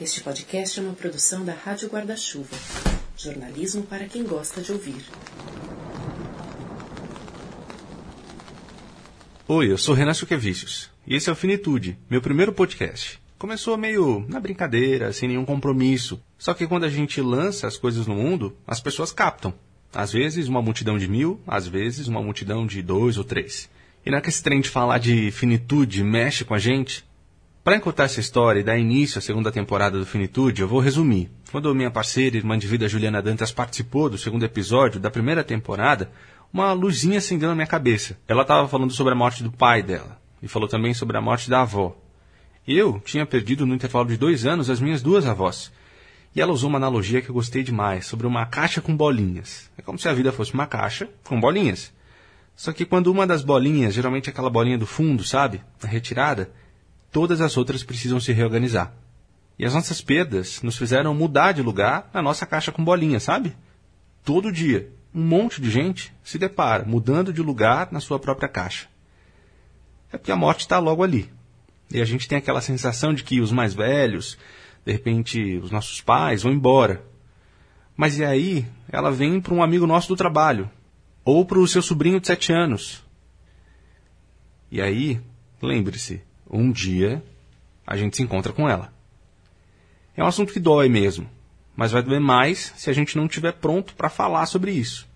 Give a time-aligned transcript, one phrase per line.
[0.00, 2.56] Este podcast é uma produção da Rádio Guarda-Chuva.
[3.16, 5.04] Jornalismo para quem gosta de ouvir.
[9.46, 13.20] Oi, eu sou Renan Chuquevicius e esse é o Finitude, meu primeiro podcast.
[13.38, 16.20] Começou meio na brincadeira, sem nenhum compromisso.
[16.36, 19.54] Só que quando a gente lança as coisas no mundo, as pessoas captam.
[19.94, 23.70] Às vezes uma multidão de mil, às vezes uma multidão de dois ou três.
[24.04, 27.04] E não é que esse trem de falar de finitude mexe com a gente?
[27.64, 31.30] Para encurtar essa história e dar início à segunda temporada do Finitude, eu vou resumir.
[31.50, 35.42] Quando minha parceira e irmã de vida Juliana Dantas participou do segundo episódio da primeira
[35.42, 36.12] temporada,
[36.52, 38.18] uma luzinha acendeu na minha cabeça.
[38.28, 41.48] Ela estava falando sobre a morte do pai dela e falou também sobre a morte
[41.48, 41.96] da avó.
[42.68, 45.72] Eu tinha perdido no intervalo de dois anos as minhas duas avós.
[46.36, 49.70] E ela usou uma analogia que eu gostei demais, sobre uma caixa com bolinhas.
[49.78, 51.94] É como se a vida fosse uma caixa com bolinhas.
[52.54, 55.62] Só que quando uma das bolinhas, geralmente aquela bolinha do fundo, sabe?
[55.82, 56.50] É retirada,
[57.14, 58.92] todas as outras precisam se reorganizar.
[59.56, 63.54] E as nossas perdas nos fizeram mudar de lugar na nossa caixa com bolinhas, sabe?
[64.24, 68.88] Todo dia, um monte de gente se depara mudando de lugar na sua própria caixa.
[70.12, 71.30] É porque a morte está logo ali.
[71.88, 74.36] E a gente tem aquela sensação de que os mais velhos,
[74.84, 77.00] de repente os nossos pais, vão embora.
[77.96, 80.68] Mas e aí ela vem para um amigo nosso do trabalho,
[81.24, 83.04] ou para o seu sobrinho de sete anos.
[84.68, 85.20] E aí,
[85.62, 86.20] lembre-se,
[86.56, 87.22] um dia
[87.86, 88.92] a gente se encontra com ela.
[90.16, 91.28] É um assunto que dói mesmo,
[91.76, 95.06] mas vai doer mais se a gente não estiver pronto para falar sobre isso.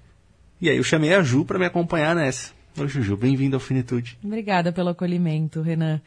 [0.61, 2.53] E aí eu chamei a Ju para me acompanhar nessa.
[2.77, 4.19] Oi, Juju, bem-vindo ao Finitude.
[4.23, 6.01] Obrigada pelo acolhimento, Renan.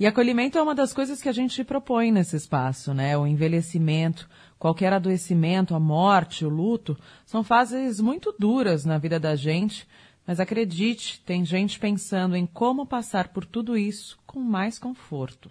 [0.00, 3.16] E acolhimento é uma das coisas que a gente propõe nesse espaço, né?
[3.16, 9.34] O envelhecimento, qualquer adoecimento, a morte, o luto, são fases muito duras na vida da
[9.36, 9.86] gente,
[10.28, 15.50] mas acredite, tem gente pensando em como passar por tudo isso com mais conforto.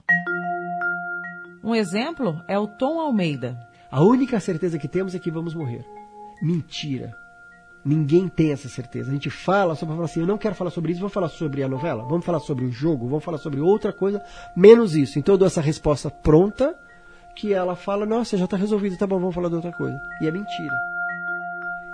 [1.63, 3.57] Um exemplo é o Tom Almeida.
[3.89, 5.83] A única certeza que temos é que vamos morrer.
[6.43, 7.11] Mentira.
[7.83, 9.09] Ninguém tem essa certeza.
[9.09, 11.29] A gente fala só para falar assim, eu não quero falar sobre isso, vamos falar
[11.29, 14.23] sobre a novela, vamos falar sobre o jogo, vamos falar sobre outra coisa,
[14.55, 15.17] menos isso.
[15.17, 16.77] Então eu dou essa resposta pronta,
[17.35, 19.99] que ela fala, nossa, já está resolvido, tá bom, vamos falar de outra coisa.
[20.21, 20.75] E é mentira.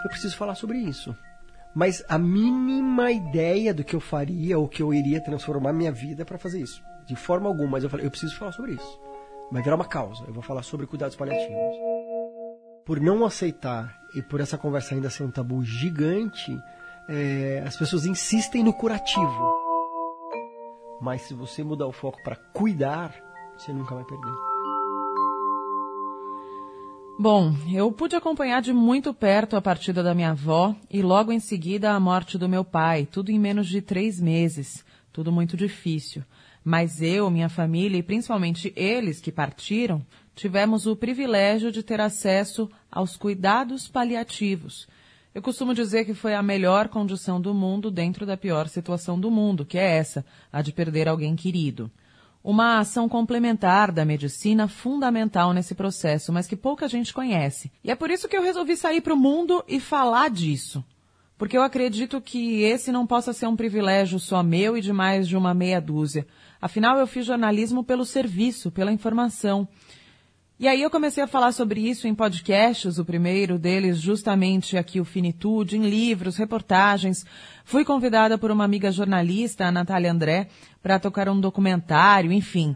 [0.03, 1.15] Eu preciso falar sobre isso.
[1.75, 6.23] Mas a mínima ideia do que eu faria ou que eu iria transformar minha vida
[6.23, 6.83] para fazer isso.
[7.05, 8.99] De forma alguma, mas eu falei, eu preciso falar sobre isso.
[9.51, 10.23] Vai virar uma causa.
[10.27, 11.75] Eu vou falar sobre cuidados paliativos.
[12.85, 16.55] Por não aceitar e por essa conversa ainda ser um tabu gigante,
[17.09, 19.53] é, as pessoas insistem no curativo.
[21.01, 23.13] Mas se você mudar o foco para cuidar,
[23.57, 24.52] você nunca vai perder.
[27.19, 31.39] Bom, eu pude acompanhar de muito perto a partida da minha avó e logo em
[31.39, 36.23] seguida a morte do meu pai, tudo em menos de três meses, tudo muito difícil.
[36.65, 40.03] Mas eu, minha família e principalmente eles que partiram,
[40.35, 44.87] tivemos o privilégio de ter acesso aos cuidados paliativos.
[45.35, 49.29] Eu costumo dizer que foi a melhor condição do mundo dentro da pior situação do
[49.29, 51.91] mundo, que é essa, a de perder alguém querido.
[52.43, 57.71] Uma ação complementar da medicina fundamental nesse processo, mas que pouca gente conhece.
[57.83, 60.83] E é por isso que eu resolvi sair para o mundo e falar disso.
[61.37, 65.27] Porque eu acredito que esse não possa ser um privilégio só meu e de mais
[65.27, 66.27] de uma meia dúzia.
[66.61, 69.67] Afinal, eu fiz jornalismo pelo serviço, pela informação.
[70.59, 75.01] E aí eu comecei a falar sobre isso em podcasts, o primeiro deles justamente aqui
[75.01, 77.25] o Finitude, em livros, reportagens.
[77.65, 80.47] Fui convidada por uma amiga jornalista, a Natália André,
[80.83, 82.75] para tocar um documentário, enfim.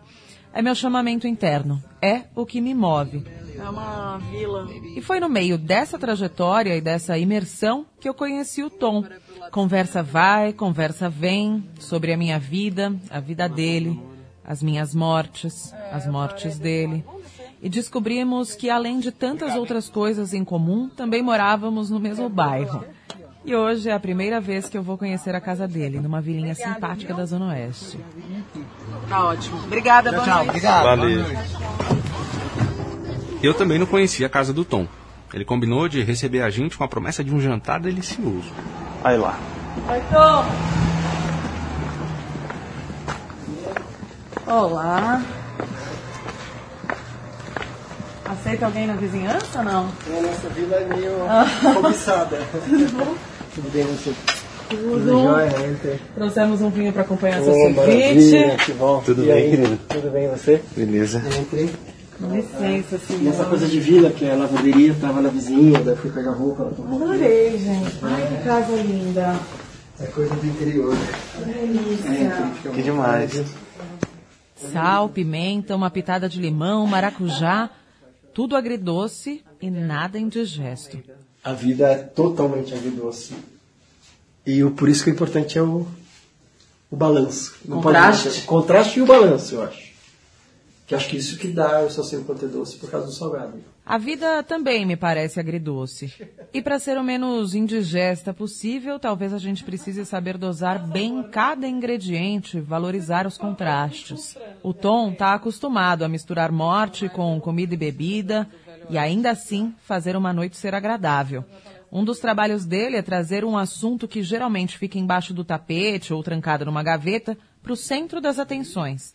[0.53, 1.83] É meu chamamento interno.
[2.01, 3.23] É o que me move.
[3.55, 4.67] É uma vila.
[4.95, 9.03] E foi no meio dessa trajetória e dessa imersão que eu conheci o Tom.
[9.51, 14.01] Conversa vai, conversa vem sobre a minha vida, a vida dele,
[14.43, 17.03] as minhas mortes, as mortes dele
[17.61, 22.83] e descobrimos que, além de tantas outras coisas em comum, também morávamos no mesmo bairro.
[23.47, 26.53] E hoje é a primeira vez que eu vou conhecer a casa dele, numa vilinha
[26.53, 27.97] simpática da Zona Oeste.
[29.07, 29.57] Tá ótimo.
[29.63, 30.35] Obrigada, Tchau, boa tchau.
[30.35, 30.49] noite.
[30.49, 30.83] Obrigado.
[30.83, 31.25] Valeu.
[33.41, 34.85] Eu também não conhecia a casa do Tom.
[35.33, 38.51] Ele combinou de receber a gente com a promessa de um jantar delicioso.
[39.01, 39.39] Aí lá.
[39.89, 40.45] Oi, Tom.
[44.51, 45.21] Olá.
[48.25, 49.85] Aceita alguém na vizinhança ou não?
[49.85, 51.11] A nossa vila é meio
[51.81, 52.45] cobiçada.
[52.67, 53.15] Tudo bom?
[53.57, 54.13] Tudo bem, você?
[54.69, 55.09] Tudo.
[55.09, 55.99] jóia, entre.
[56.13, 58.37] Trouxemos um vinho para acompanhar seu ceviche.
[58.65, 59.01] que bom.
[59.03, 59.77] Tudo E bem, aí, querido?
[59.89, 60.61] Tudo bem, você?
[60.75, 61.23] Beleza.
[61.39, 61.69] Entre.
[62.19, 63.23] Com licença, senhor.
[63.23, 66.63] E essa coisa de vila, que a lavanderia tava na vizinha, daí fui pegar roupa,
[66.63, 67.01] ela tomou.
[67.03, 67.95] Adorei, gente.
[68.03, 69.39] Ai, que casa linda.
[69.99, 70.95] É coisa do interior.
[71.43, 72.51] Delícia.
[72.73, 73.43] Que demais.
[74.71, 77.69] Sal, pimenta, uma pitada de limão, maracujá.
[78.33, 80.97] tudo agridoce e nada indigesto.
[81.47, 83.33] A vida é totalmente agridoce.
[84.45, 85.87] E o, por isso que o importante é o,
[86.91, 87.55] o balanço.
[87.65, 88.27] Pode Contraste.
[88.27, 89.93] o contraste e o balanço, eu acho.
[90.85, 93.63] Que acho que isso que dá o seu quanto é doce por causa do salgado.
[93.85, 96.13] A vida também me parece agridoce.
[96.53, 101.65] E para ser o menos indigesta possível, talvez a gente precise saber dosar bem cada
[101.65, 104.37] ingrediente, valorizar os contrastes.
[104.61, 108.45] O Tom está acostumado a misturar morte com comida e bebida
[108.89, 111.43] e ainda assim fazer uma noite ser agradável.
[111.91, 116.21] Um dos trabalhos dele é trazer um assunto que geralmente fica embaixo do tapete ou
[116.21, 119.13] trancado numa gaveta para o centro das atenções.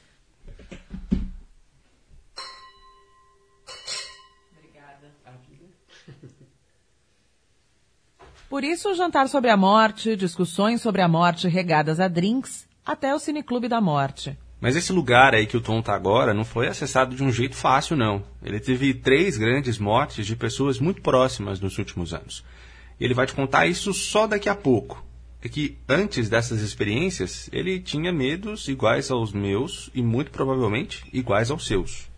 [8.48, 13.14] Por isso, o jantar sobre a morte, discussões sobre a morte regadas a drinks, até
[13.14, 14.36] o Cineclube da Morte.
[14.62, 17.56] Mas esse lugar aí que o Tom tá agora não foi acessado de um jeito
[17.56, 18.24] fácil, não.
[18.44, 22.44] Ele teve três grandes mortes de pessoas muito próximas nos últimos anos.
[23.00, 25.04] Ele vai te contar isso só daqui a pouco.
[25.42, 31.50] É que antes dessas experiências, ele tinha medos iguais aos meus e muito provavelmente iguais
[31.50, 32.08] aos seus.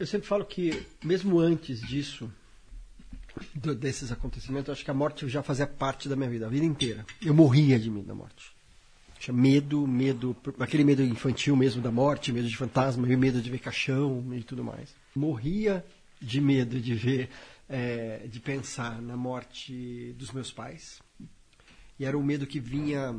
[0.00, 2.28] Eu sempre falo que, mesmo antes disso,
[3.54, 7.06] desses acontecimentos, acho que a morte já fazia parte da minha vida, a vida inteira.
[7.24, 8.57] Eu morria de medo da morte.
[9.32, 14.24] Medo, medo, aquele medo infantil mesmo da morte, medo de fantasma, medo de ver caixão
[14.32, 14.94] e tudo mais.
[15.14, 15.84] Morria
[16.20, 17.28] de medo de ver,
[17.68, 21.00] eh, de pensar na morte dos meus pais.
[21.98, 23.18] E era um medo que vinha,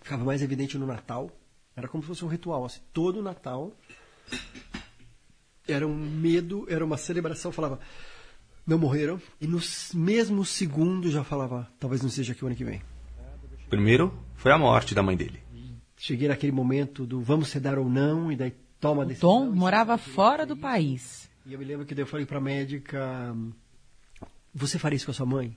[0.00, 1.30] ficava mais evidente no Natal.
[1.74, 3.74] Era como se fosse um ritual, assim, todo Natal
[5.66, 7.78] era um medo, era uma celebração, falava,
[8.66, 9.20] não morreram.
[9.40, 9.60] E no
[9.94, 12.82] mesmo segundo já falava, talvez não seja aqui o ano que vem.
[13.72, 15.42] Primeiro foi a morte da mãe dele.
[15.96, 19.46] Cheguei naquele momento do vamos ceder ou não, e daí toma a decisão.
[19.46, 21.30] Tom e morava fora do país.
[21.46, 23.34] E eu me lembro que daí eu falei pra médica,
[24.52, 25.56] você faria isso com a sua mãe?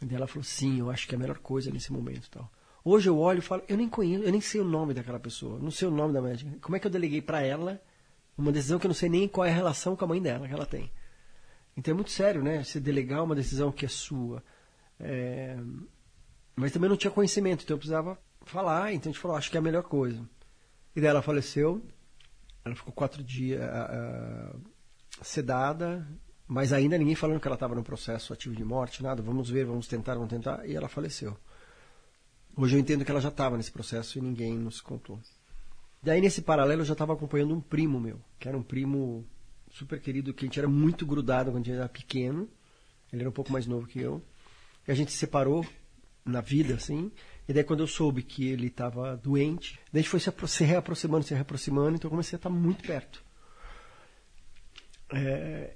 [0.00, 2.30] E daí ela falou, sim, eu acho que é a melhor coisa nesse momento e
[2.30, 2.48] tal.
[2.84, 5.58] Hoje eu olho e falo, eu nem conheço, eu nem sei o nome daquela pessoa,
[5.58, 6.58] não sei o nome da médica.
[6.60, 7.82] Como é que eu deleguei pra ela
[8.38, 10.46] uma decisão que eu não sei nem qual é a relação com a mãe dela
[10.46, 10.88] que ela tem?
[11.76, 12.62] Então é muito sério, né?
[12.62, 14.44] Você delegar uma decisão que é sua.
[15.00, 15.58] É,
[16.56, 19.56] Mas também não tinha conhecimento, então eu precisava falar, então a gente falou, acho que
[19.56, 20.22] é a melhor coisa.
[20.94, 21.82] E daí ela faleceu,
[22.64, 24.56] ela ficou quatro dias ah, ah,
[25.22, 26.06] sedada,
[26.46, 29.64] mas ainda ninguém falando que ela estava no processo ativo de morte, nada, vamos ver,
[29.64, 31.36] vamos tentar, vamos tentar, e ela faleceu.
[32.56, 35.20] Hoje eu entendo que ela já estava nesse processo e ninguém nos contou.
[36.02, 39.26] Daí, nesse paralelo, eu já estava acompanhando um primo meu, que era um primo
[39.70, 42.48] super querido, que a gente era muito grudado quando a gente era pequeno.
[43.12, 44.22] Ele era um pouco mais novo que eu.
[44.86, 45.64] E a gente se separou
[46.24, 47.10] na vida, assim.
[47.48, 50.64] E daí, quando eu soube que ele estava doente, daí a gente foi se, se
[50.64, 53.24] reaproximando, se reaproximando, então eu comecei a estar muito perto.
[55.12, 55.74] É,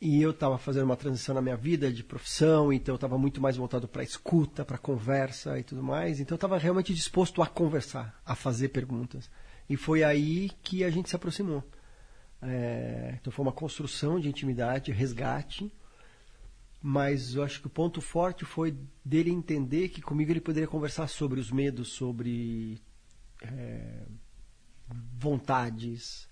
[0.00, 3.40] E eu estava fazendo uma transição na minha vida de profissão, então eu estava muito
[3.40, 6.20] mais voltado para escuta, para conversa e tudo mais.
[6.20, 9.28] Então eu estava realmente disposto a conversar, a fazer perguntas.
[9.68, 11.64] E foi aí que a gente se aproximou.
[12.40, 15.72] É, então foi uma construção de intimidade, resgate.
[16.80, 21.08] Mas eu acho que o ponto forte foi dele entender que comigo ele poderia conversar
[21.08, 22.80] sobre os medos, sobre
[23.42, 24.06] é,
[25.18, 26.28] vontades,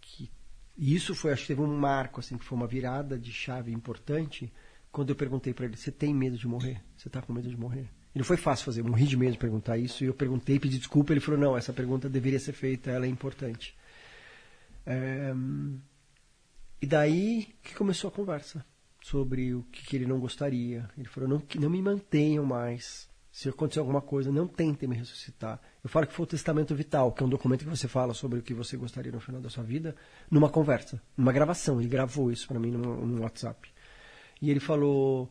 [0.00, 0.30] que
[0.76, 3.70] e isso foi, acho que teve um marco, assim, que foi uma virada de chave
[3.70, 4.50] importante,
[4.90, 6.82] quando eu perguntei para ele, você tem medo de morrer?
[6.96, 7.86] Você está com medo de morrer?
[8.14, 10.58] E não foi fácil fazer, eu morri de medo de perguntar isso, e eu perguntei,
[10.58, 13.76] pedi desculpa, ele falou, não, essa pergunta deveria ser feita, ela é importante.
[14.86, 15.34] É,
[16.80, 18.64] E daí que começou a conversa
[19.02, 20.88] sobre o que, que ele não gostaria.
[20.96, 23.08] Ele falou, não, não me mantenham mais.
[23.32, 25.60] Se acontecer alguma coisa, não tentem me ressuscitar.
[25.82, 28.40] Eu falo que foi o testamento vital, que é um documento que você fala sobre
[28.40, 29.94] o que você gostaria no final da sua vida,
[30.30, 31.80] numa conversa, numa gravação.
[31.80, 33.70] Ele gravou isso para mim no, WhatsApp.
[34.42, 35.30] E ele falou,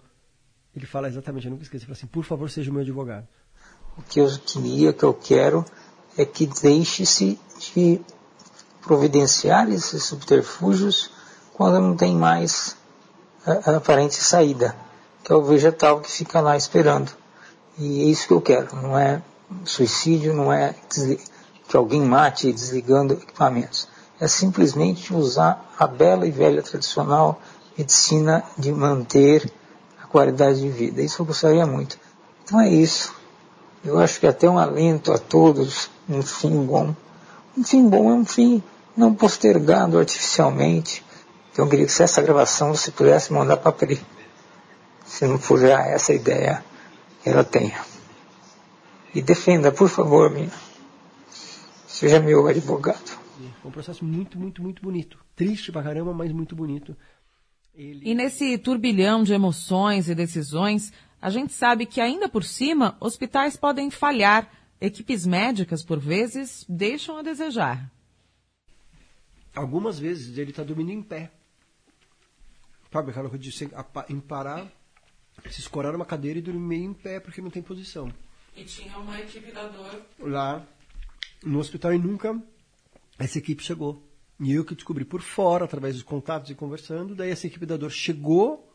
[0.75, 3.27] ele fala exatamente, eu nunca esqueci, ele assim, por favor, seja o meu advogado.
[3.97, 5.65] O que eu queria, que eu quero,
[6.17, 7.99] é que deixe-se de
[8.81, 11.11] providenciar esses subterfúgios
[11.53, 12.78] quando não tem mais
[13.45, 14.75] a, aparente saída,
[15.23, 17.11] que é o vegetal que fica lá esperando.
[17.77, 19.21] E é isso que eu quero, não é
[19.63, 20.75] suicídio, não é
[21.67, 23.87] que alguém mate desligando equipamentos.
[24.19, 27.39] É simplesmente usar a bela e velha tradicional
[27.77, 29.49] medicina de manter
[30.03, 31.01] a qualidade de vida.
[31.01, 31.97] Isso eu gostaria muito.
[32.43, 33.13] Então é isso.
[33.85, 36.93] Eu acho que até um alento a todos, um fim bom.
[37.57, 38.61] Um fim bom é um fim
[38.97, 41.05] não postergado artificialmente.
[41.59, 43.99] Então eu queria que se essa gravação você pudesse mandar para a Pri.
[45.05, 46.63] Se não for já essa ideia
[47.21, 47.83] que ela tenha.
[49.13, 50.49] E defenda, por favor, minha.
[51.85, 53.19] Seja meu advogado.
[53.61, 55.19] Foi um processo muito, muito, muito bonito.
[55.35, 56.95] Triste pra caramba, mas muito bonito.
[57.75, 58.09] Ele...
[58.09, 63.57] E nesse turbilhão de emoções e decisões, a gente sabe que ainda por cima, hospitais
[63.57, 64.49] podem falhar.
[64.79, 67.91] Equipes médicas, por vezes, deixam a desejar.
[69.53, 71.29] Algumas vezes ele tá dormindo em pé.
[73.39, 74.71] De se- apa- em parar,
[75.49, 78.11] se escorar numa cadeira e dormir meio em pé porque não tem posição.
[78.55, 80.01] E tinha uma equipe da dor.
[80.19, 80.65] Lá
[81.43, 82.41] no hospital e nunca
[83.17, 84.03] essa equipe chegou.
[84.39, 87.75] E eu que descobri por fora, através dos contatos e conversando, daí essa equipe da
[87.77, 88.73] dor chegou,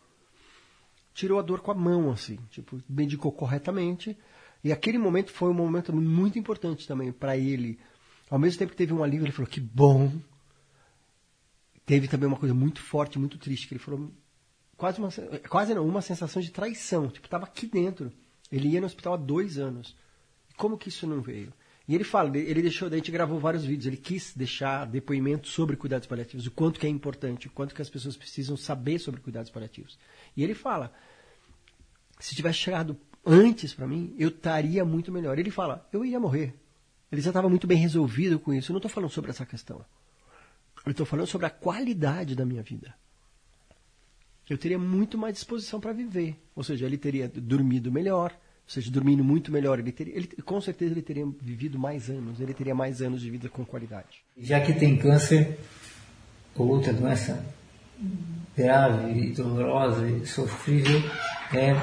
[1.14, 4.16] tirou a dor com a mão, assim, tipo, medicou corretamente.
[4.62, 7.78] E aquele momento foi um momento muito importante também para ele.
[8.30, 10.12] Ao mesmo tempo que teve um alívio, ele falou, que bom.
[11.86, 14.10] Teve também uma coisa muito forte, muito triste, que ele falou,
[14.76, 15.10] quase uma,
[15.48, 17.08] quase não, uma sensação de traição.
[17.08, 18.12] Tipo, estava aqui dentro.
[18.50, 19.96] Ele ia no hospital há dois anos.
[20.56, 21.52] Como que isso não veio?
[21.86, 25.52] E ele fala, ele deixou, daí a gente gravou vários vídeos, ele quis deixar depoimentos
[25.52, 28.98] sobre cuidados paliativos, o quanto que é importante, o quanto que as pessoas precisam saber
[28.98, 29.98] sobre cuidados paliativos.
[30.34, 30.90] E ele fala,
[32.18, 35.38] se tivesse chegado antes para mim, eu estaria muito melhor.
[35.38, 36.54] Ele fala, eu iria morrer.
[37.12, 38.72] Ele já estava muito bem resolvido com isso.
[38.72, 39.84] Eu não estou falando sobre essa questão.
[40.84, 42.94] Eu estou falando sobre a qualidade da minha vida.
[44.48, 46.36] Eu teria muito mais disposição para viver.
[46.54, 48.32] Ou seja, ele teria dormido melhor.
[48.32, 49.78] Ou seja, dormindo muito melhor.
[49.78, 52.40] Ele teria, ele, com certeza ele teria vivido mais anos.
[52.40, 54.22] Ele teria mais anos de vida com qualidade.
[54.36, 55.58] Já que tem câncer
[56.54, 57.44] ou outra doença
[58.54, 61.02] grave, dolorosa e sofrível,
[61.52, 61.74] é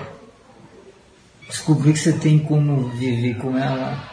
[1.47, 4.09] descobrir que você tem como viver com ela,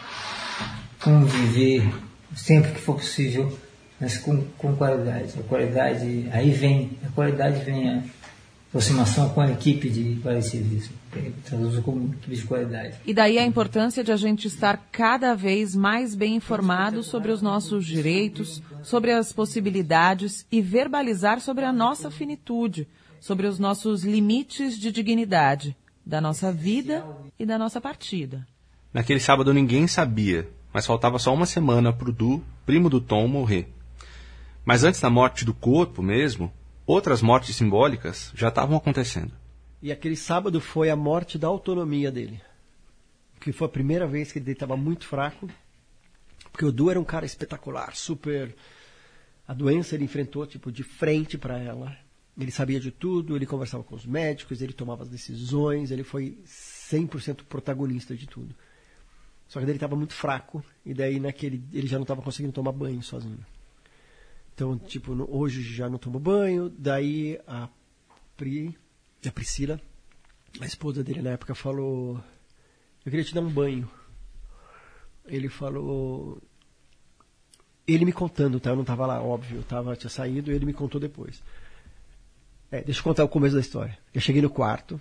[1.00, 1.88] como viver
[2.34, 3.56] sempre que for possível,
[4.00, 5.34] mas com, com qualidade.
[5.38, 8.02] A qualidade, aí vem, a qualidade vem a
[8.68, 12.96] aproximação com a equipe de paliativismo, que traduzo como equipe de qualidade.
[13.06, 17.40] E daí a importância de a gente estar cada vez mais bem informado sobre os
[17.40, 22.86] nossos direitos, sobre as possibilidades e verbalizar sobre a nossa finitude,
[23.20, 25.74] sobre os nossos limites de dignidade,
[26.04, 27.04] da nossa vida
[27.38, 28.46] e da nossa partida.
[28.92, 33.68] Naquele sábado ninguém sabia, mas faltava só uma semana pro Du, primo do Tom, morrer.
[34.68, 36.52] Mas antes da morte do corpo mesmo,
[36.84, 39.32] outras mortes simbólicas já estavam acontecendo.
[39.80, 42.38] E aquele sábado foi a morte da autonomia dele.
[43.40, 45.48] Que foi a primeira vez que ele estava muito fraco.
[46.52, 48.54] Porque o Du era um cara espetacular, super.
[49.46, 51.96] A doença ele enfrentou tipo de frente para ela.
[52.38, 56.36] Ele sabia de tudo, ele conversava com os médicos, ele tomava as decisões, ele foi
[56.44, 58.54] 100% protagonista de tudo.
[59.48, 62.72] Só que ele estava muito fraco e daí naquele ele já não estava conseguindo tomar
[62.72, 63.46] banho sozinho.
[64.58, 67.68] Então, tipo, hoje já não tomo banho, daí a
[68.36, 68.76] Pri,
[69.24, 69.80] a Priscila,
[70.60, 72.16] a esposa dele na época falou:
[73.06, 73.88] "Eu queria te dar um banho".
[75.26, 76.42] Ele falou
[77.86, 78.70] ele me contando, tá?
[78.70, 81.40] Eu não estava lá, óbvio, eu tava, tinha saído, e ele me contou depois.
[82.68, 83.96] É, deixa eu contar o começo da história.
[84.12, 85.00] Eu cheguei no quarto,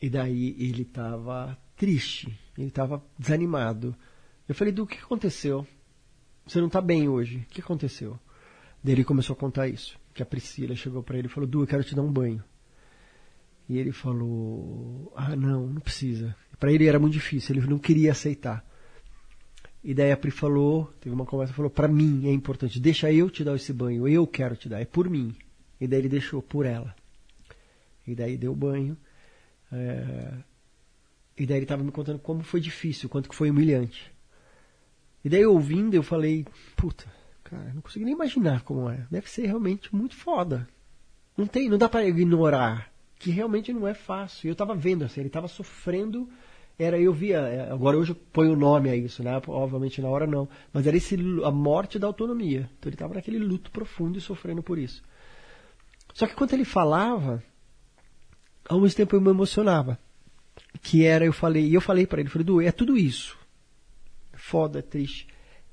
[0.00, 3.94] e daí ele estava triste, ele estava desanimado.
[4.48, 5.66] Eu falei, Du, o que aconteceu?
[6.46, 8.18] Você não está bem hoje, o que aconteceu?
[8.82, 11.62] Daí ele começou a contar isso, que a Priscila chegou para ele e falou, Du,
[11.62, 12.42] eu quero te dar um banho.
[13.68, 16.36] E ele falou, ah, não, não precisa.
[16.58, 18.64] Para ele era muito difícil, ele não queria aceitar.
[19.82, 23.28] E daí a Pri falou, teve uma conversa, falou, para mim é importante, deixa eu
[23.30, 25.34] te dar esse banho, eu quero te dar, é por mim.
[25.80, 26.94] E daí ele deixou por ela.
[28.06, 28.96] E daí deu banho.
[29.72, 30.32] é,
[31.36, 34.12] E daí ele estava me contando como foi difícil, quanto que foi humilhante.
[35.24, 37.04] E daí ouvindo eu falei, puta,
[37.48, 39.06] cara, não consigo nem imaginar como é.
[39.10, 40.68] Deve ser realmente muito foda.
[41.36, 44.48] Não tem, não dá para ignorar que realmente não é fácil.
[44.48, 46.28] Eu tava vendo assim, ele tava sofrendo.
[46.78, 49.40] Era eu via é, agora hoje eu ponho o nome a isso né?
[49.46, 50.48] Obviamente na hora não.
[50.72, 52.68] Mas era esse a morte da autonomia.
[52.78, 55.02] Então ele estava naquele luto profundo e sofrendo por isso.
[56.12, 57.42] Só que quando ele falava
[58.68, 59.98] ao mesmo tempo eu me emocionava.
[60.82, 63.38] Que era eu falei e eu falei para ele falei é tudo isso.
[64.34, 65.28] Foda é triste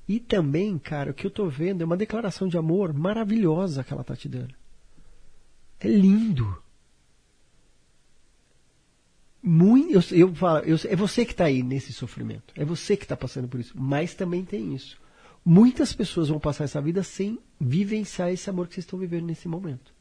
[0.08, 3.92] e também cara o que eu tô vendo é uma declaração de amor maravilhosa que
[3.92, 4.54] ela tá te dando
[5.80, 6.62] é lindo
[9.46, 12.54] muito, eu, eu falo, eu- é você que está aí nesse sofrimento.
[12.56, 13.74] É você que está passando por isso.
[13.78, 14.98] Mas também tem isso.
[15.44, 19.46] Muitas pessoas vão passar essa vida sem vivenciar esse amor que vocês estão vivendo nesse
[19.46, 19.92] momento.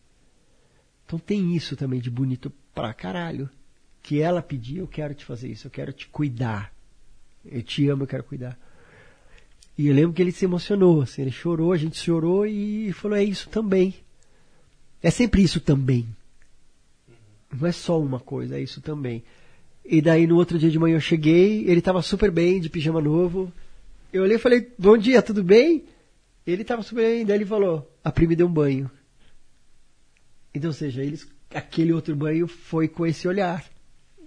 [1.06, 3.50] Então tem isso também de bonito pra caralho.
[4.02, 6.74] Que ela pediu, eu quero te fazer isso, eu quero te cuidar.
[7.44, 8.58] Eu te amo, eu quero cuidar.
[9.78, 13.18] E eu lembro que ele se emocionou, assim, ele chorou, a gente chorou e falou,
[13.18, 13.96] é isso também.
[15.02, 16.08] É sempre isso também.
[17.52, 19.24] Não é só uma coisa, é isso também.
[19.84, 23.02] E daí no outro dia de manhã eu cheguei, ele estava super bem, de pijama
[23.02, 23.52] novo.
[24.12, 25.84] Eu olhei e falei, bom dia, tudo bem?
[26.46, 28.90] Ele tava super bem, daí ele falou, a Pri me deu um banho.
[30.54, 33.66] Então, ou seja, eles, aquele outro banho foi com esse olhar.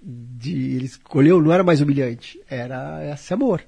[0.02, 3.64] De, ele escolheu, não era mais humilhante, era esse amor.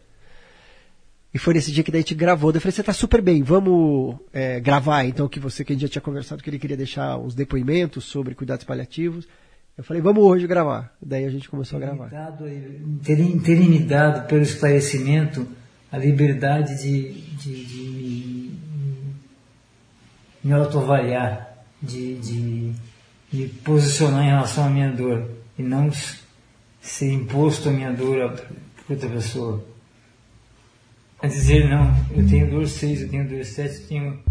[1.33, 2.51] E foi nesse dia que daí a gente gravou.
[2.53, 5.83] Eu falei, você tá super bem, vamos é, gravar então que você, que a gente
[5.83, 9.29] já tinha conversado, que ele queria deixar uns depoimentos sobre cuidados paliativos.
[9.77, 10.93] Eu falei, vamos hoje gravar.
[11.01, 12.09] Daí a gente começou a gravar.
[13.05, 15.47] Terem me dado pelo esclarecimento
[15.93, 18.59] a liberdade de, de, de me,
[20.43, 22.73] me autoavaliar, de, de
[23.33, 25.91] me posicionar em relação à minha dor e não
[26.81, 29.65] ser imposto a minha dor a outra pessoa.
[31.21, 34.23] A dizer, não, eu tenho dor 6, eu tenho dor 7, eu tenho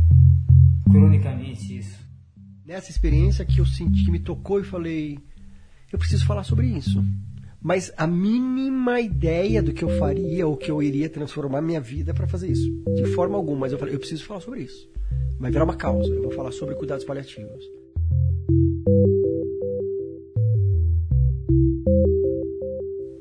[0.90, 2.00] cronicamente isso.
[2.66, 5.20] Nessa experiência que eu senti, que me tocou e falei,
[5.92, 7.04] eu preciso falar sobre isso.
[7.62, 12.14] Mas a mínima ideia do que eu faria ou que eu iria transformar minha vida
[12.14, 12.72] para fazer isso.
[12.96, 14.90] De forma alguma, mas eu falei, eu preciso falar sobre isso.
[15.40, 17.66] Vai virar uma causa, eu vou falar sobre cuidados paliativos.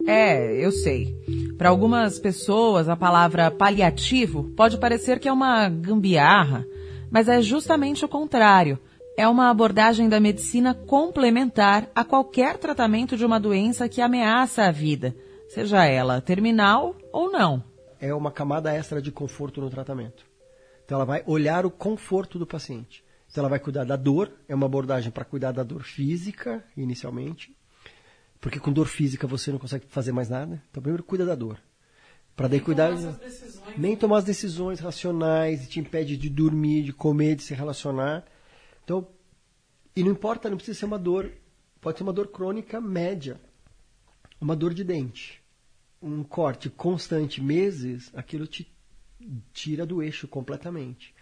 [0.07, 1.17] É, eu sei.
[1.57, 6.67] Para algumas pessoas, a palavra paliativo pode parecer que é uma gambiarra,
[7.11, 8.79] mas é justamente o contrário.
[9.17, 14.71] É uma abordagem da medicina complementar a qualquer tratamento de uma doença que ameaça a
[14.71, 15.17] vida,
[15.49, 17.65] seja ela terminal ou não.
[17.99, 20.27] É uma camada extra de conforto no tratamento.
[20.85, 23.03] Então ela vai olhar o conforto do paciente.
[23.31, 27.56] Então ela vai cuidar da dor, é uma abordagem para cuidar da dor física, inicialmente,
[28.41, 30.63] porque com dor física você não consegue fazer mais nada.
[30.71, 31.59] Então primeiro cuida da dor.
[32.37, 32.93] Para daí cuidar.
[33.79, 38.25] Nem tomar as decisões racionais, te impede de dormir, de comer, de se relacionar.
[38.85, 39.09] Então,
[39.95, 41.33] e não importa, não precisa ser uma dor,
[41.81, 43.41] pode ser uma dor crônica média,
[44.39, 45.43] uma dor de dente,
[46.03, 48.71] um corte constante meses, aquilo te
[49.55, 51.15] tira do eixo completamente.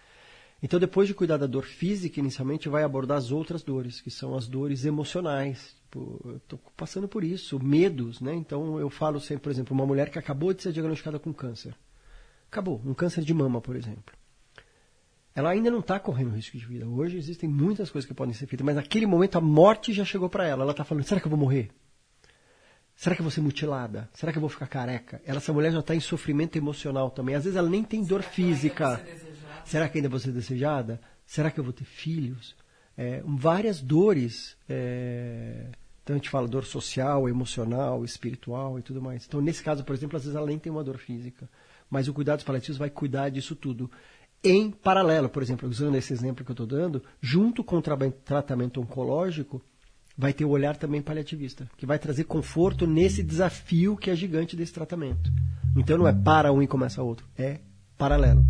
[0.61, 4.35] Então, depois de cuidar da dor física, inicialmente vai abordar as outras dores, que são
[4.35, 5.77] as dores emocionais.
[5.95, 8.35] Tipo, eu estou passando por isso, medos, né?
[8.35, 11.73] Então, eu falo sempre, por exemplo, uma mulher que acabou de ser diagnosticada com câncer.
[12.51, 14.13] Acabou, um câncer de mama, por exemplo
[15.37, 16.87] ela ainda não está correndo risco de vida.
[16.87, 20.29] Hoje existem muitas coisas que podem ser feitas, mas naquele momento a morte já chegou
[20.29, 20.63] para ela.
[20.63, 21.73] Ela está falando: será que eu vou morrer?
[22.95, 24.09] Será que eu vou ser mutilada?
[24.15, 25.21] Será que eu vou ficar careca?
[25.27, 27.35] Ela, essa mulher já está em sofrimento emocional também.
[27.35, 29.05] Às vezes ela nem tem dor física.
[29.65, 31.01] Será que ainda vou ser desejada?
[31.27, 32.55] Será que eu vou ter filhos?
[32.97, 34.57] É, várias dores.
[34.69, 35.67] É...
[36.05, 39.25] Então a gente fala dor social, emocional, espiritual e tudo mais.
[39.27, 41.49] Então, nesse caso, por exemplo, às vezes ela nem tem uma dor física.
[41.91, 43.91] Mas o cuidados paliativos vai cuidar disso tudo
[44.45, 47.97] em paralelo, por exemplo, usando esse exemplo que eu estou dando, junto com o tra
[48.25, 49.63] tratamento oncológico,
[50.17, 54.55] vai ter o olhar também paliativista, que vai trazer conforto nesse desafio que é gigante
[54.55, 55.33] desse tratamento.
[55.75, 57.61] Então não é para um e começa outro, é
[57.97, 58.45] paralelo.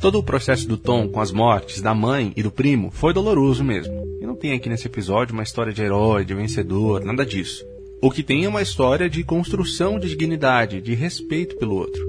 [0.00, 3.64] Todo o processo do Tom com as mortes da mãe e do primo foi doloroso
[3.64, 4.08] mesmo
[4.38, 7.66] tem aqui nesse episódio uma história de herói, de vencedor, nada disso.
[8.00, 12.08] O que tem é uma história de construção de dignidade, de respeito pelo outro.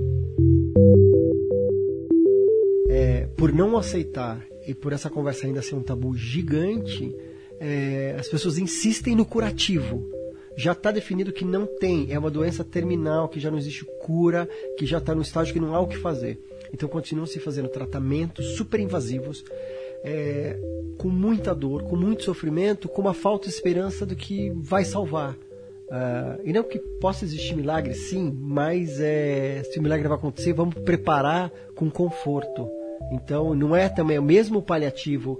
[2.87, 7.15] É, por não aceitar e por essa conversa ainda ser um tabu gigante,
[7.59, 10.07] é, as pessoas insistem no curativo.
[10.55, 14.47] Já está definido que não tem, é uma doença terminal, que já não existe cura,
[14.77, 16.39] que já está no estágio que não há o que fazer.
[16.73, 19.43] Então continuam se fazendo tratamentos super invasivos
[20.03, 20.57] é,
[20.97, 25.33] com muita dor, com muito sofrimento, com uma falta de esperança do que vai salvar.
[25.89, 30.53] Uh, e não que possa existir milagre, sim, mas é, se o milagre vai acontecer,
[30.53, 32.69] vamos preparar com conforto.
[33.11, 35.39] Então, não é também o mesmo paliativo.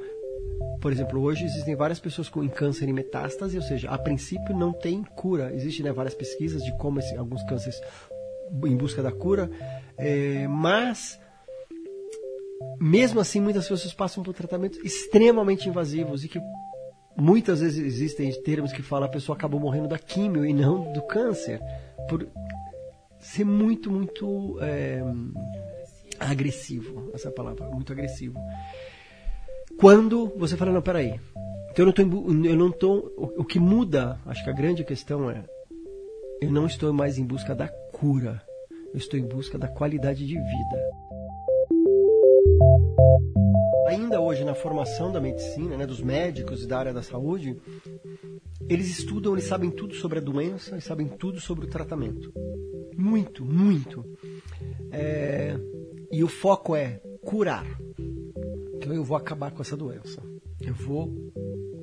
[0.81, 4.73] Por exemplo, hoje existem várias pessoas com câncer e metástase, ou seja, a princípio não
[4.73, 5.53] tem cura.
[5.53, 7.79] Existem né, várias pesquisas de como esse, alguns cânceres
[8.65, 9.49] em busca da cura,
[9.97, 11.19] é, mas
[12.79, 16.39] mesmo assim, muitas pessoas passam por tratamentos extremamente invasivos e que
[17.15, 21.01] muitas vezes existem termos que falam a pessoa acabou morrendo da químio e não do
[21.01, 21.59] câncer,
[22.07, 22.27] por
[23.19, 25.01] ser muito, muito é,
[26.19, 28.39] agressivo, essa palavra, muito agressivo.
[29.77, 31.19] Quando você fala, não, peraí,
[31.71, 34.83] então eu não estou, eu não tô, o, o que muda, acho que a grande
[34.83, 35.43] questão é,
[36.41, 38.41] eu não estou mais em busca da cura,
[38.93, 40.89] eu estou em busca da qualidade de vida
[43.89, 47.57] ainda hoje na formação da medicina, né, dos médicos e da área da saúde,
[48.69, 52.31] eles estudam, eles sabem tudo sobre a doença e sabem tudo sobre o tratamento.
[52.95, 54.05] Muito, muito.
[54.91, 55.55] É,
[56.11, 57.65] e o foco é curar.
[58.75, 60.21] Então eu vou acabar com essa doença.
[60.61, 61.11] Eu vou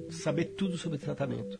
[0.09, 1.59] saber tudo sobre tratamento.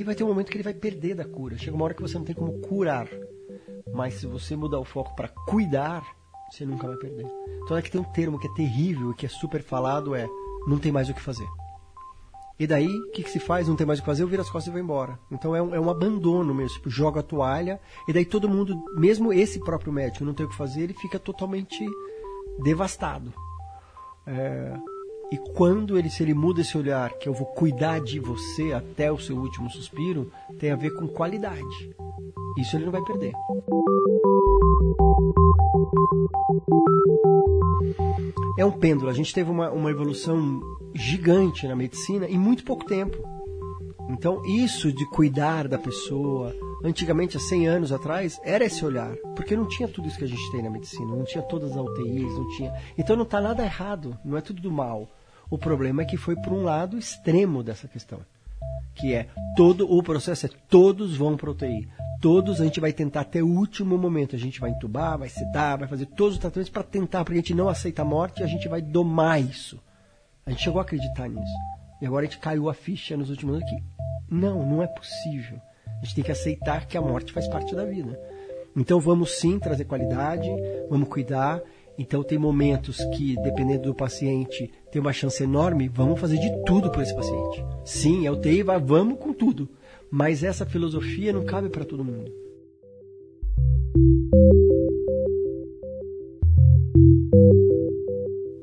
[0.00, 1.58] E vai ter um momento que ele vai perder da cura.
[1.58, 3.06] Chega uma hora que você não tem como curar.
[3.92, 6.02] Mas se você mudar o foco para cuidar,
[6.50, 7.26] você nunca vai perder.
[7.62, 10.26] Então é que tem um termo que é terrível, que é super falado, é
[10.66, 11.46] não tem mais o que fazer.
[12.58, 13.68] E daí, o que, que, se faz?
[13.68, 15.18] Não tem mais o que fazer, eu viro as costas e vou embora.
[15.30, 18.82] Então é um, é um abandono mesmo, tipo, joga a toalha, e daí todo mundo,
[18.96, 21.86] mesmo esse próprio médico não tem o que fazer, ele fica totalmente
[22.62, 23.34] devastado.
[24.26, 24.74] É,
[25.32, 29.12] e quando ele, se ele muda esse olhar, que eu vou cuidar de você até
[29.12, 31.94] o seu último suspiro, tem a ver com qualidade.
[32.58, 33.32] Isso ele não vai perder.
[38.58, 39.08] É um pêndulo.
[39.08, 40.60] A gente teve uma, uma evolução
[40.92, 43.16] gigante na medicina em muito pouco tempo.
[44.08, 49.14] Então, isso de cuidar da pessoa, antigamente, há 100 anos atrás, era esse olhar.
[49.36, 51.76] Porque não tinha tudo isso que a gente tem na medicina, não tinha todas as
[51.76, 52.74] UTIs, não tinha.
[52.98, 55.08] Então não está nada errado, não é tudo do mal.
[55.50, 58.20] O problema é que foi para um lado extremo dessa questão.
[58.94, 61.88] Que é todo o processo é todos vão para UTI.
[62.20, 64.36] Todos a gente vai tentar até o último momento.
[64.36, 67.42] A gente vai entubar, vai sedar, vai fazer todos os tratamentos para tentar, porque a
[67.42, 69.80] gente não aceita a morte e a gente vai domar isso.
[70.46, 71.52] A gente chegou a acreditar nisso.
[72.00, 73.82] E agora a gente caiu a ficha nos últimos anos que
[74.30, 75.60] não, não é possível.
[75.86, 78.18] A gente tem que aceitar que a morte faz parte da vida.
[78.76, 80.48] Então vamos sim trazer qualidade,
[80.88, 81.60] vamos cuidar.
[82.02, 86.90] Então tem momentos que, dependendo do paciente, tem uma chance enorme, vamos fazer de tudo
[86.90, 87.62] por esse paciente.
[87.84, 89.68] Sim, é UTI, vamos com tudo.
[90.10, 92.32] Mas essa filosofia não cabe para todo mundo.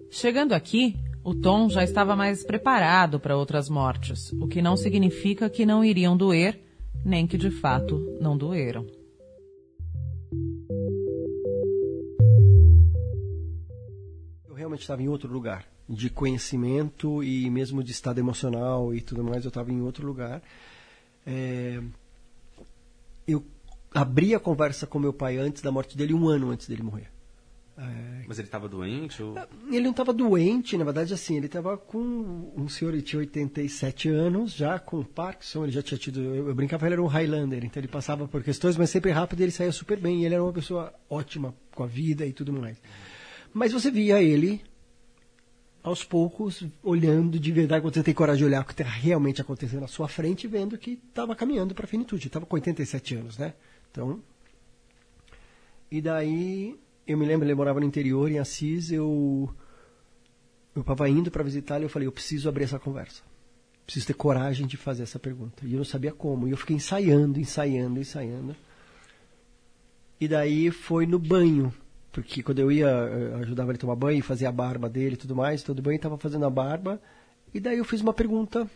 [0.09, 5.47] Chegando aqui, o Tom já estava mais preparado para outras mortes, o que não significa
[5.47, 6.59] que não iriam doer,
[7.05, 8.96] nem que de fato não doeram.
[14.77, 19.43] Realmente estava em outro lugar, de conhecimento e mesmo de estado emocional e tudo mais,
[19.43, 20.41] eu estava em outro lugar.
[21.25, 21.81] É...
[23.27, 23.43] Eu
[23.93, 27.09] abri a conversa com meu pai antes da morte dele, um ano antes dele morrer.
[27.77, 28.23] É...
[28.27, 29.21] Mas ele estava doente?
[29.21, 29.35] Ou...
[29.67, 34.09] Ele não estava doente, na verdade, assim, ele estava com um senhor, ele tinha 87
[34.09, 37.63] anos, já com Parkinson, ele já tinha tido, eu, eu brincava, ele era um Highlander,
[37.63, 40.43] então ele passava por questões, mas sempre rápido ele saía super bem, e ele era
[40.43, 42.77] uma pessoa ótima com a vida e tudo mais.
[43.53, 44.61] Mas você via ele,
[45.83, 49.41] aos poucos, olhando de verdade, quando você tem coragem de olhar o que está realmente
[49.41, 53.37] acontecendo na sua frente, vendo que estava caminhando para a finitude, estava com 87 anos,
[53.37, 53.53] né?
[53.91, 54.21] Então,
[55.89, 59.49] e daí eu me lembro, ele morava no interior, em Assis, eu
[60.75, 63.23] eu estava indo para visitá-lo e eu falei, eu preciso abrir essa conversa.
[63.83, 65.65] Preciso ter coragem de fazer essa pergunta.
[65.65, 66.47] E eu não sabia como.
[66.47, 68.55] E eu fiquei ensaiando, ensaiando, ensaiando.
[70.19, 71.73] E daí foi no banho.
[72.17, 75.17] Porque quando eu ia, eu ajudava ele a tomar banho, fazia a barba dele e
[75.17, 76.99] tudo mais, todo banho, estava fazendo a barba.
[77.53, 78.67] E daí eu fiz uma pergunta.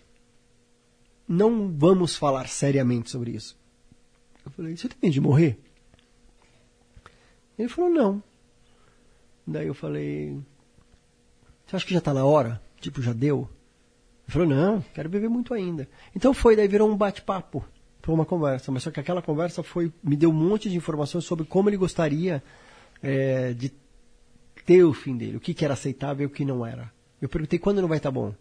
[1.28, 3.58] Não vamos falar seriamente sobre isso.
[4.46, 5.60] Eu falei, você tem medo de morrer?
[7.58, 8.24] Ele falou, não.
[9.48, 10.40] Daí eu falei,
[11.66, 12.62] você acha que já está na hora?
[12.80, 13.50] Tipo, já deu?
[14.28, 15.90] Ele falou, não, quero beber muito ainda.
[16.16, 17.66] Então foi, daí virou um bate-papo
[18.04, 18.72] para uma conversa.
[18.72, 21.78] Mas só que aquela conversa foi, me deu um monte de informações sobre como ele
[21.78, 22.44] gostaria
[23.02, 23.72] é, de
[24.66, 26.92] ter o fim dele, o que, que era aceitável e o que não era.
[27.22, 28.34] Eu perguntei quando não vai estar tá bom.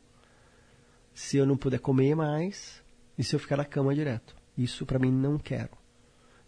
[1.14, 2.82] Se eu não puder comer mais
[3.18, 4.34] e se eu ficar na cama direto.
[4.56, 5.70] Isso para mim não quero.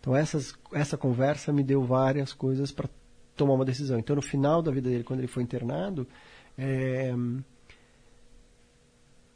[0.01, 2.89] Então essas, essa conversa me deu várias coisas para
[3.37, 3.99] tomar uma decisão.
[3.99, 6.07] Então no final da vida dele, quando ele foi internado,
[6.57, 7.15] é,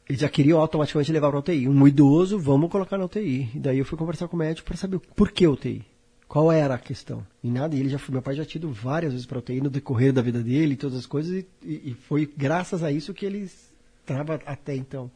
[0.08, 1.68] ele já queria automaticamente levar para UTI.
[1.68, 3.50] Um idoso, vamos colocar na UTI.
[3.54, 5.84] E daí eu fui conversar com o médico para saber por que UTI.
[6.28, 7.24] Qual era a questão?
[7.42, 9.60] E nada, e ele já foi, meu pai já tinha ido várias vezes para UTI
[9.60, 13.14] no decorrer da vida dele e todas as coisas, e, e foi graças a isso
[13.14, 13.48] que ele
[14.00, 15.10] estava até então.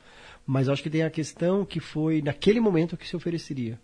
[0.47, 3.79] Mas acho que tem a questão que foi naquele momento que se ofereceria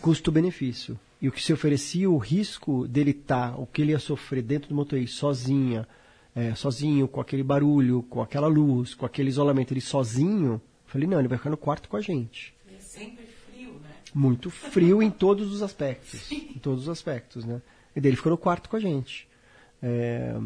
[0.00, 0.98] custo-benefício.
[1.20, 4.42] E o que se oferecia, o risco dele estar, tá, o que ele ia sofrer
[4.42, 5.86] dentro do motorista, sozinha,
[6.34, 11.08] é, sozinho, com aquele barulho, com aquela luz, com aquele isolamento, ele sozinho, eu falei,
[11.08, 12.54] não, ele vai ficar no quarto com a gente.
[12.72, 13.27] É sempre?
[14.14, 16.20] Muito frio em todos os aspectos.
[16.20, 16.52] Sim.
[16.54, 17.60] Em todos os aspectos, né?
[17.94, 19.28] E daí ele ficou no quarto com a gente.
[19.82, 20.36] É,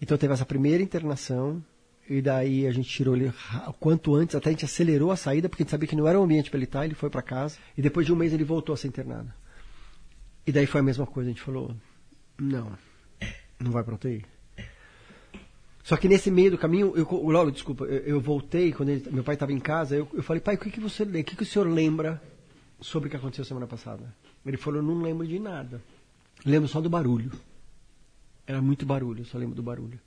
[0.00, 1.62] então teve essa primeira internação,
[2.08, 3.32] e daí a gente tirou ele
[3.78, 6.18] quanto antes, até a gente acelerou a saída, porque a gente sabia que não era
[6.18, 7.56] o ambiente para ele estar, ele foi para casa.
[7.76, 9.32] E depois de um mês ele voltou a ser internado.
[10.46, 11.74] E daí foi a mesma coisa, a gente falou,
[12.38, 12.72] não,
[13.60, 14.24] não vai para UTI.
[15.84, 19.24] Só que nesse meio do caminho, eu, logo, desculpa, eu, eu voltei, quando ele, meu
[19.24, 21.42] pai estava em casa, eu, eu falei, pai, o que, que você o que, que
[21.42, 22.20] o senhor lembra
[22.82, 24.14] sobre o que aconteceu semana passada?
[24.44, 25.80] Ele falou, não lembro de nada.
[26.44, 27.32] Lembro só do barulho.
[28.46, 30.00] Era muito barulho, só lembro do barulho.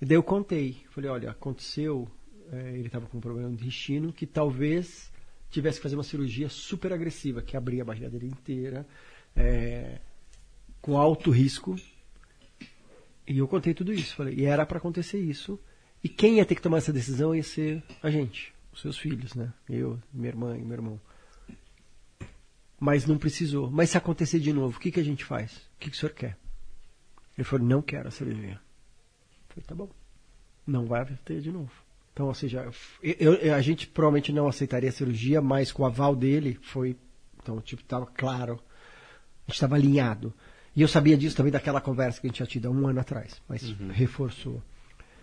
[0.00, 0.84] E daí eu contei.
[0.90, 2.08] Falei, olha, aconteceu,
[2.50, 5.12] é, ele estava com um problema no intestino que talvez
[5.50, 8.86] tivesse que fazer uma cirurgia super agressiva, que abria a barriga dele inteira,
[9.36, 10.00] é,
[10.80, 11.76] com alto risco.
[13.28, 14.16] E eu contei tudo isso.
[14.16, 15.60] Falei, e era para acontecer isso.
[16.02, 19.34] E quem ia ter que tomar essa decisão ia ser a gente, os seus filhos,
[19.34, 19.52] né?
[19.68, 21.00] Eu, minha irmã e meu irmão.
[22.84, 23.70] Mas não precisou.
[23.70, 25.52] Mas se acontecer de novo, o que, que a gente faz?
[25.52, 26.36] O que, que o senhor quer?
[27.38, 28.54] Ele falou, não quero a cirurgia.
[28.54, 29.88] Eu falei, tá bom.
[30.66, 31.70] Não vai ter de novo.
[32.12, 32.68] Então, ou seja,
[33.00, 36.96] eu, eu- a gente provavelmente não aceitaria a cirurgia, mas com o aval dele foi.
[37.40, 38.54] Então, tipo, estava claro.
[38.54, 40.34] A gente estava alinhado.
[40.74, 42.98] E eu sabia disso também daquela conversa que a gente tinha tido há um ano
[42.98, 44.60] atrás, mas reforçou.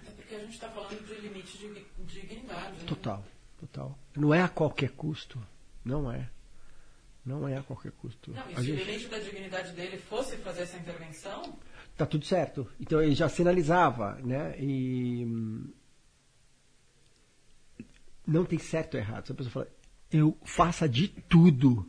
[0.08, 2.72] É porque a gente está falando de limite de dignidade.
[2.78, 2.84] né?
[2.88, 3.22] Total,
[3.60, 4.00] total.
[4.15, 5.38] Não é a qualquer custo.
[5.84, 6.30] Não é.
[7.25, 8.32] Não é a qualquer custo.
[8.32, 11.58] Não, e A se gente- o limite da dignidade dele fosse fazer essa intervenção,
[11.97, 12.67] tá tudo certo.
[12.79, 14.55] Então ele já sinalizava, né?
[14.60, 15.69] E hum,
[18.25, 19.25] não tem certo ou errado.
[19.27, 19.67] Se a pessoa fala,
[20.12, 21.88] eu faça de tudo,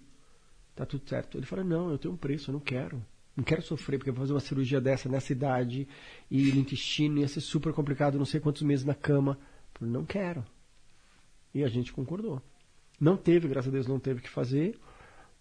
[0.74, 1.38] tá tudo certo.
[1.38, 3.04] Ele fala, não, eu tenho um preço, eu não quero.
[3.36, 5.88] Não quero sofrer, porque eu vou fazer uma cirurgia dessa nessa idade
[6.30, 9.38] e no intestino ia ser super complicado, não sei quantos meses na cama.
[9.80, 10.44] Eu não quero.
[11.54, 12.42] E a gente concordou.
[13.00, 14.78] Não teve, graças a Deus, não teve que fazer.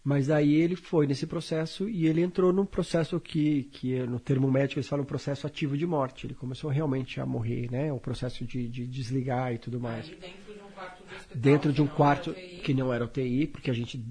[0.04, 4.20] Mas aí ele foi nesse processo e ele entrou num processo que, que é, no
[4.20, 6.26] termo médico eles falam processo ativo de morte.
[6.26, 7.92] Ele começou realmente a morrer, né?
[7.92, 10.08] O processo de, de desligar e tudo mais.
[10.10, 11.42] aí dentro de um quarto de hospital.
[11.42, 14.06] Dentro de um que não quarto era UTI, que não era UTI, porque a gente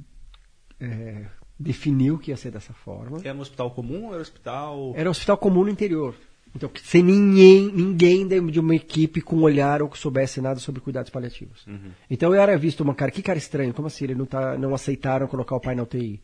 [0.78, 1.26] é,
[1.58, 3.18] definiu que ia ser dessa forma.
[3.24, 4.92] Era no hospital comum ou era hospital.
[4.94, 6.14] Era um hospital comum no interior.
[6.54, 10.80] Então, sem ninguém, ninguém de de uma equipe com olhar ou que soubesse nada sobre
[10.80, 11.64] cuidados paliativos.
[12.10, 14.04] Então eu era visto uma cara, que cara estranho, como assim?
[14.04, 16.20] Ele não, tá, não aceitaram colocar o pai na UTI.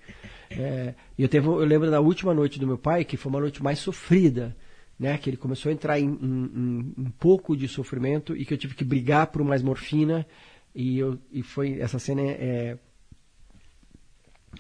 [0.51, 3.41] É, e eu, teve, eu lembro da última noite do meu pai, que foi uma
[3.41, 4.57] noite mais sofrida,
[4.99, 5.17] né?
[5.19, 8.59] Que ele começou a entrar em, em- em um pouco de sofrimento e que eu
[8.59, 10.27] tive que brigar por mais morfina.
[10.75, 12.79] E, eu, e foi essa cena é, é,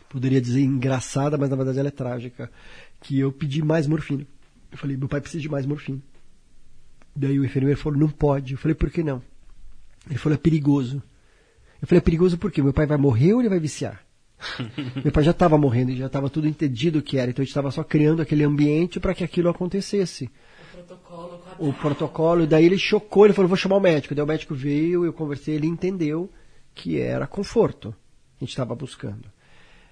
[0.08, 2.50] poderia dizer engraçada, mas na verdade ela é trágica.
[3.00, 4.26] Que eu pedi mais morfina.
[4.74, 6.00] Eu falei, meu pai precisa de mais morfina.
[7.14, 8.54] Daí o enfermeiro falou, não pode.
[8.54, 9.22] Eu falei, por que não?
[10.10, 11.00] Ele falou, é perigoso.
[11.80, 12.60] Eu falei, é perigoso por quê?
[12.60, 14.04] Meu pai vai morrer ou ele vai viciar?
[15.00, 17.30] meu pai já estava morrendo e já estava tudo entendido o que era.
[17.30, 20.28] Então a gente estava só criando aquele ambiente para que aquilo acontecesse.
[21.56, 24.12] O protocolo O e daí ele chocou, ele falou, vou chamar o médico.
[24.12, 26.28] Daí o médico veio, eu conversei, ele entendeu
[26.74, 27.94] que era conforto.
[28.40, 29.32] A gente estava buscando.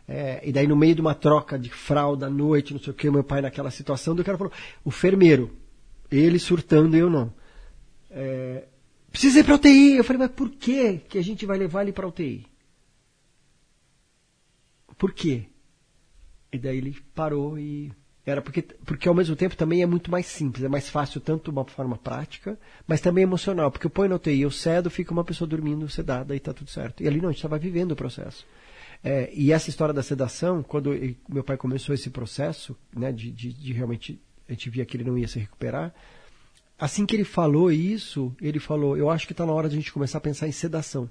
[0.07, 2.97] É, e daí, no meio de uma troca de fralda à noite, não sei o
[2.97, 4.53] que, meu pai naquela situação, do cara falou:
[4.85, 5.51] o fermeiro,
[6.11, 7.33] ele surtando e eu não.
[8.11, 8.65] É,
[9.11, 9.97] precisa ir para UTI.
[9.97, 12.47] Eu falei: mas por que que a gente vai levar ele para UTI?
[14.99, 15.47] Por quê?
[16.53, 17.93] E daí ele parou e.
[18.25, 21.51] Era porque, porque ao mesmo tempo também é muito mais simples, é mais fácil tanto
[21.51, 25.25] uma forma prática, mas também emocional, porque eu ponho na UTI, eu cedo, fica uma
[25.25, 27.03] pessoa dormindo sedada e está tudo certo.
[27.03, 28.47] E ali não, a gente estava vivendo o processo.
[29.05, 30.93] É, e essa história da sedação, quando
[31.29, 35.05] meu pai começou esse processo, né, de, de, de realmente, a gente via que ele
[35.05, 35.93] não ia se recuperar,
[36.79, 39.79] assim que ele falou isso, ele falou, eu acho que está na hora de a
[39.79, 41.11] gente começar a pensar em sedação.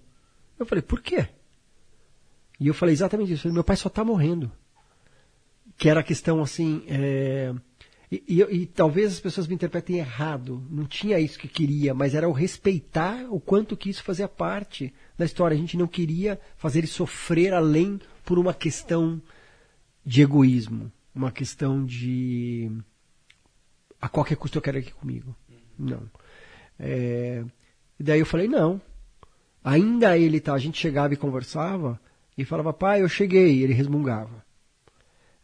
[0.57, 1.27] Eu falei, por quê?
[2.59, 4.51] E eu falei exatamente isso, falei, meu pai só está morrendo.
[5.77, 7.53] Que era a questão assim, é,
[8.11, 12.13] e, e- e talvez as pessoas me interpretem errado, não tinha isso que queria, mas
[12.13, 15.55] era o respeitar o quanto que isso fazia parte da história.
[15.55, 19.21] A gente não queria fazer ele sofrer além por uma questão
[20.05, 22.71] de egoísmo, uma questão de
[24.01, 25.35] a qualquer custo eu quero aqui comigo.
[25.77, 26.09] Não.
[26.79, 27.43] É,
[27.99, 28.81] e daí eu falei, não.
[29.63, 31.99] Ainda ele tá, a gente chegava e conversava
[32.35, 34.43] e falava, pai, eu cheguei, ele resmungava.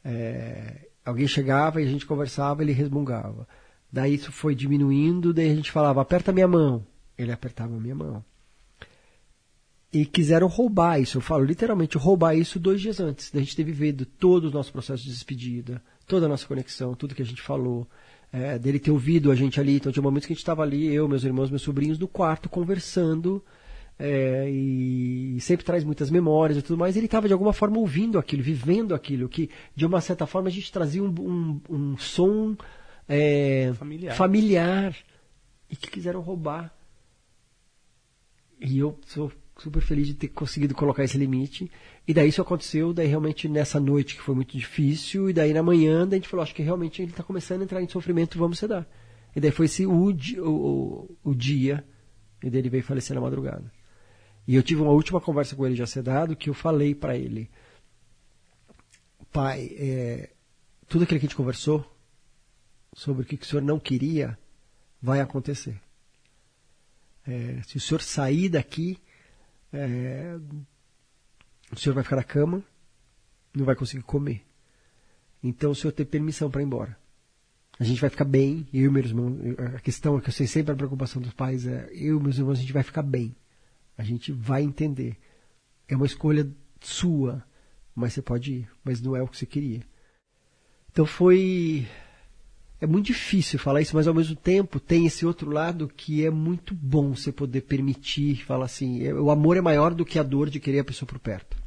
[0.03, 3.47] É, alguém chegava e a gente conversava, ele resmungava.
[3.91, 6.83] Daí isso foi diminuindo, daí a gente falava, aperta minha mão.
[7.15, 8.25] Ele apertava minha mão.
[9.91, 13.63] E quiseram roubar isso, eu falo literalmente roubar isso dois dias antes da gente ter
[13.63, 17.41] vivido todo o nosso processo de despedida, toda a nossa conexão, tudo que a gente
[17.41, 17.87] falou,
[18.31, 19.75] é, dele ter ouvido a gente ali.
[19.77, 22.49] Então tinha momentos que a gente estava ali, eu, meus irmãos, meus sobrinhos, no quarto,
[22.49, 23.41] conversando,
[23.97, 26.97] é, e sempre traz muitas memórias e tudo mais.
[26.97, 30.51] Ele estava de alguma forma ouvindo aquilo, vivendo aquilo, que de uma certa forma a
[30.51, 32.57] gente trazia um, um, um som
[33.07, 34.15] é, Familiar.
[34.15, 34.95] familiar
[35.69, 36.73] e que quiseram roubar.
[38.59, 41.69] E eu sou super feliz de ter conseguido colocar esse limite.
[42.07, 45.63] E daí isso aconteceu, daí realmente nessa noite que foi muito difícil, e daí na
[45.63, 48.37] manhã daí a gente falou, acho que realmente ele está começando a entrar em sofrimento,
[48.37, 48.87] vamos sedar.
[49.35, 51.85] E daí foi esse o, o, o dia,
[52.43, 53.71] e daí ele veio falecer na madrugada.
[54.47, 57.49] E eu tive uma última conversa com ele já sedado, que eu falei para ele,
[59.31, 60.29] pai, é,
[60.87, 61.85] tudo aquilo que a gente conversou,
[62.93, 64.37] sobre o que o senhor não queria,
[65.01, 65.79] vai acontecer.
[67.27, 68.97] É, se o senhor sair daqui,
[69.71, 70.37] é,
[71.71, 72.63] o senhor vai ficar na cama,
[73.53, 74.45] não vai conseguir comer.
[75.43, 76.97] Então o senhor tem permissão para ir embora.
[77.79, 79.39] A gente vai ficar bem, eu e meus irmãos.
[79.75, 82.37] A questão é que eu sei sempre a preocupação dos pais é: eu e meus
[82.37, 83.35] irmãos, a gente vai ficar bem.
[83.97, 85.17] A gente vai entender.
[85.87, 86.49] É uma escolha
[86.81, 87.43] sua,
[87.95, 89.81] mas você pode ir, mas não é o que você queria.
[90.91, 91.87] Então foi.
[92.79, 96.29] É muito difícil falar isso, mas ao mesmo tempo tem esse outro lado que é
[96.29, 100.23] muito bom você poder permitir, falar assim: é, o amor é maior do que a
[100.23, 101.57] dor de querer a pessoa por perto.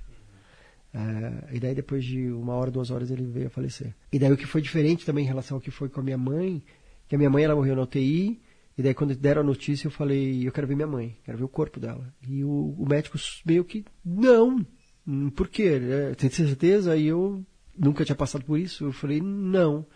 [0.93, 3.95] É, e daí depois de uma hora, duas horas ele veio a falecer.
[4.13, 6.19] E daí o que foi diferente também em relação ao que foi com a minha
[6.19, 6.63] mãe,
[7.09, 8.41] que a minha mãe ela morreu na UTI,
[8.79, 11.45] e daí quando deram a notícia eu falei, eu quero ver minha mãe, quero ver
[11.45, 12.13] o corpo dela.
[12.29, 14.65] E o, o médico meio que, não,
[15.07, 15.81] hum, por quê?
[15.83, 16.97] É, tem certeza?
[16.97, 17.45] E eu
[17.77, 19.87] nunca tinha passado por isso, eu falei, não.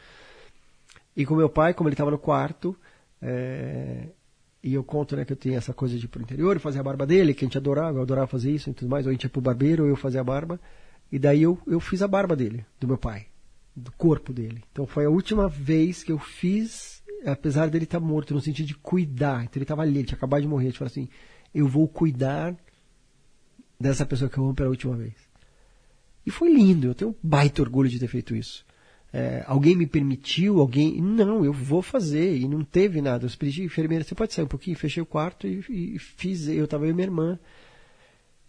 [1.16, 2.76] E com meu pai, como ele estava no quarto,
[3.22, 4.08] é,
[4.62, 6.82] e eu conto né, que eu tinha essa coisa de ir pro interior, fazer a
[6.82, 9.12] barba dele, que a gente adorava, eu adorava fazer isso e tudo mais, ou a
[9.12, 10.58] gente ia pro barbeiro, eu fazia a barba.
[11.12, 13.26] E daí eu, eu fiz a barba dele, do meu pai,
[13.76, 14.64] do corpo dele.
[14.72, 18.66] Então foi a última vez que eu fiz, apesar dele estar tá morto, no sentido
[18.66, 19.44] de cuidar.
[19.44, 20.72] Então ele estava ali, ele tinha acabado de morrer.
[20.72, 21.08] Falei assim,
[21.54, 22.56] eu vou cuidar
[23.78, 25.14] dessa pessoa que eu amo pela última vez.
[26.26, 28.64] E foi lindo, eu tenho um baita orgulho de ter feito isso.
[29.16, 31.00] É, alguém me permitiu, alguém.
[31.00, 32.36] Não, eu vou fazer.
[32.36, 33.24] E não teve nada.
[33.24, 34.76] Eu pedi, enfermeira, você pode sair um pouquinho?
[34.76, 36.48] Fechei o quarto e, e fiz.
[36.48, 37.38] Eu estava eu e minha irmã.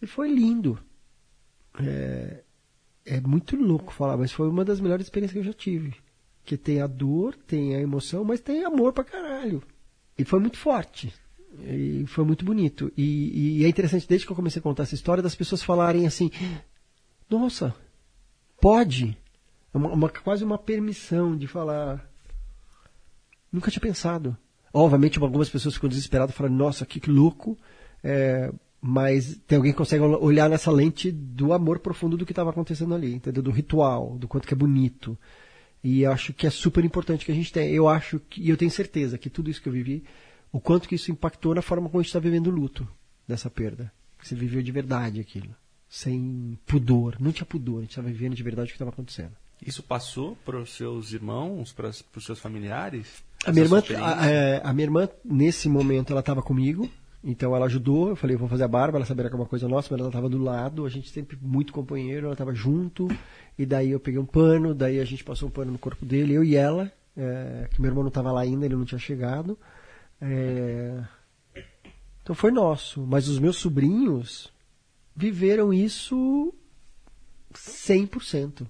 [0.02, 0.80] E foi lindo.
[1.80, 2.42] É,
[3.06, 5.94] é muito louco falar, mas foi uma das melhores experiências que eu já tive.
[6.44, 9.62] Que tem a dor, tem a emoção, mas tem amor pra caralho.
[10.18, 11.14] E foi muito forte.
[11.60, 12.92] E foi muito bonito.
[12.98, 16.08] E, e é interessante, desde que eu comecei a contar essa história, das pessoas falarem
[16.08, 16.32] assim:
[17.30, 17.76] Nossa,
[18.60, 19.16] pode.
[19.76, 22.10] É uma, uma, quase uma permissão de falar.
[23.52, 24.38] Nunca tinha pensado.
[24.74, 27.58] Obviamente, algumas pessoas ficam desesperadas e falam: Nossa, que louco.
[28.02, 32.52] É, mas tem alguém que consegue olhar nessa lente do amor profundo do que estava
[32.52, 33.44] acontecendo ali, entendeu?
[33.44, 35.18] Do ritual, do quanto que é bonito.
[35.84, 37.70] E acho que é super importante que a gente tenha.
[37.70, 40.06] Eu acho que, e eu tenho certeza que tudo isso que eu vivi,
[40.54, 42.88] o quanto que isso impactou na forma como a gente está vivendo o luto
[43.28, 43.92] dessa perda.
[44.18, 45.54] Que você viveu de verdade aquilo.
[45.90, 47.18] Sem pudor.
[47.20, 49.36] Não tinha pudor, a gente estava vivendo de verdade o que estava acontecendo.
[49.62, 53.24] Isso passou para os seus irmãos, para os seus familiares?
[53.46, 56.90] A minha, irmã, a, é, a minha irmã, nesse momento, ela estava comigo,
[57.24, 59.68] então ela ajudou, eu falei, vou fazer a barba, ela sabia que era uma coisa
[59.68, 63.08] nossa, mas ela estava do lado, a gente sempre muito companheiro, ela estava junto,
[63.58, 66.34] e daí eu peguei um pano, daí a gente passou um pano no corpo dele,
[66.34, 69.58] eu e ela, é, que meu irmão não estava lá ainda, ele não tinha chegado.
[70.20, 71.04] É,
[72.24, 74.52] então foi nosso, mas os meus sobrinhos
[75.16, 76.54] viveram isso
[77.54, 78.68] 100%.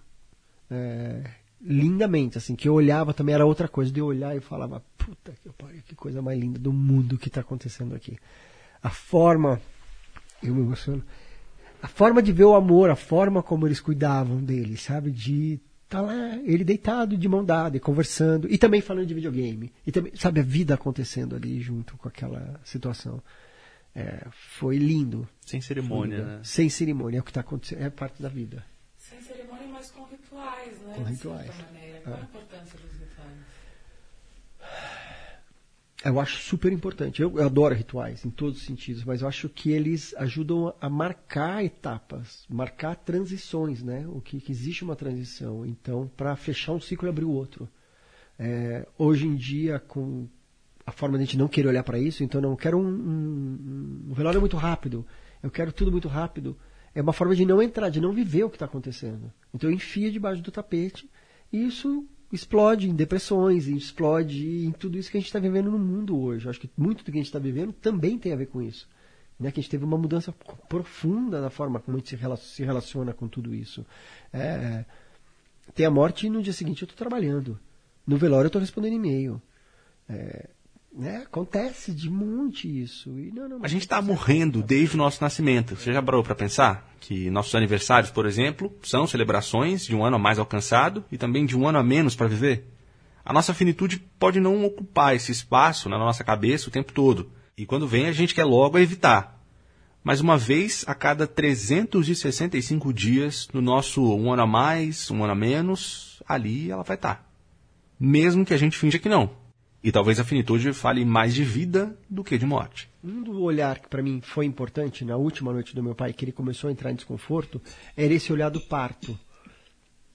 [0.69, 1.23] É,
[1.61, 5.33] lindamente, assim, que eu olhava também era outra coisa, de eu olhar e falava, puta
[5.41, 8.17] que pariu, que coisa mais linda do mundo que está acontecendo aqui
[8.85, 9.59] a forma,
[10.43, 11.03] eu me emociono,
[11.81, 15.09] a forma de ver o amor, a forma como eles cuidavam dele, sabe?
[15.09, 19.73] De tá lá, ele deitado de mão dada e conversando, e também falando de videogame,
[19.87, 23.23] e também, sabe, a vida acontecendo ali junto com aquela situação.
[23.95, 25.27] É, foi lindo.
[25.43, 26.39] Sem cerimônia, né?
[26.43, 28.63] Sem cerimônia, é o que está acontecendo, é parte da vida.
[28.97, 30.93] Sem cerimônia, mas com rituais, né?
[30.95, 31.51] Com rituais.
[32.03, 33.37] Qual a importância dos rituais?
[36.03, 37.21] Eu acho super importante.
[37.21, 40.89] Eu, eu, adoro rituais em todos os sentidos, mas eu acho que eles ajudam a
[40.89, 44.05] marcar etapas, marcar transições, né?
[44.07, 45.65] O que, que existe uma transição.
[45.65, 47.67] Então, para fechar um ciclo e abrir o outro.
[48.37, 50.27] É, hoje em dia, com
[50.85, 54.05] a forma de a gente não querer olhar para isso, então não quero um, um,
[54.09, 55.05] um velório muito rápido.
[55.41, 56.55] Eu quero tudo muito rápido.
[56.95, 59.31] É uma forma de não entrar, de não viver o que está acontecendo.
[59.53, 61.09] Então, eu enfio debaixo do tapete
[61.51, 65.77] e isso explode em depressões, explode em tudo isso que a gente está vivendo no
[65.77, 66.49] mundo hoje.
[66.49, 68.87] Acho que muito do que a gente está vivendo também tem a ver com isso.
[69.39, 69.51] Né?
[69.51, 70.33] Que a gente teve uma mudança
[70.69, 73.85] profunda na forma como a gente se relaciona com tudo isso.
[74.31, 74.85] É,
[75.73, 77.59] tem a morte e no dia seguinte eu estou trabalhando.
[78.07, 79.41] No velório eu estou respondendo e-mail.
[80.07, 80.49] É,
[80.97, 81.23] né?
[81.25, 83.19] Acontece de monte isso.
[83.19, 85.75] E não, não, a gente está morrendo desde o nosso nascimento.
[85.75, 90.15] Você já parou para pensar que nossos aniversários, por exemplo, são celebrações de um ano
[90.15, 92.71] a mais alcançado e também de um ano a menos para viver?
[93.23, 97.31] A nossa finitude pode não ocupar esse espaço na nossa cabeça o tempo todo.
[97.57, 99.35] E quando vem, a gente quer logo evitar.
[100.03, 105.33] Mas uma vez a cada 365 dias, no nosso um ano a mais, um ano
[105.33, 107.15] a menos, ali ela vai estar.
[107.15, 107.25] Tá.
[107.99, 109.44] Mesmo que a gente finja que não.
[109.85, 112.89] E talvez a finitude fale mais de vida do que de morte.
[113.03, 116.25] Um do olhar que para mim foi importante na última noite do meu pai, que
[116.25, 117.61] ele começou a entrar em desconforto,
[117.95, 119.15] era esse olhar do parto.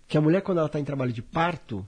[0.08, 1.86] Que a mulher, quando ela está em trabalho de parto,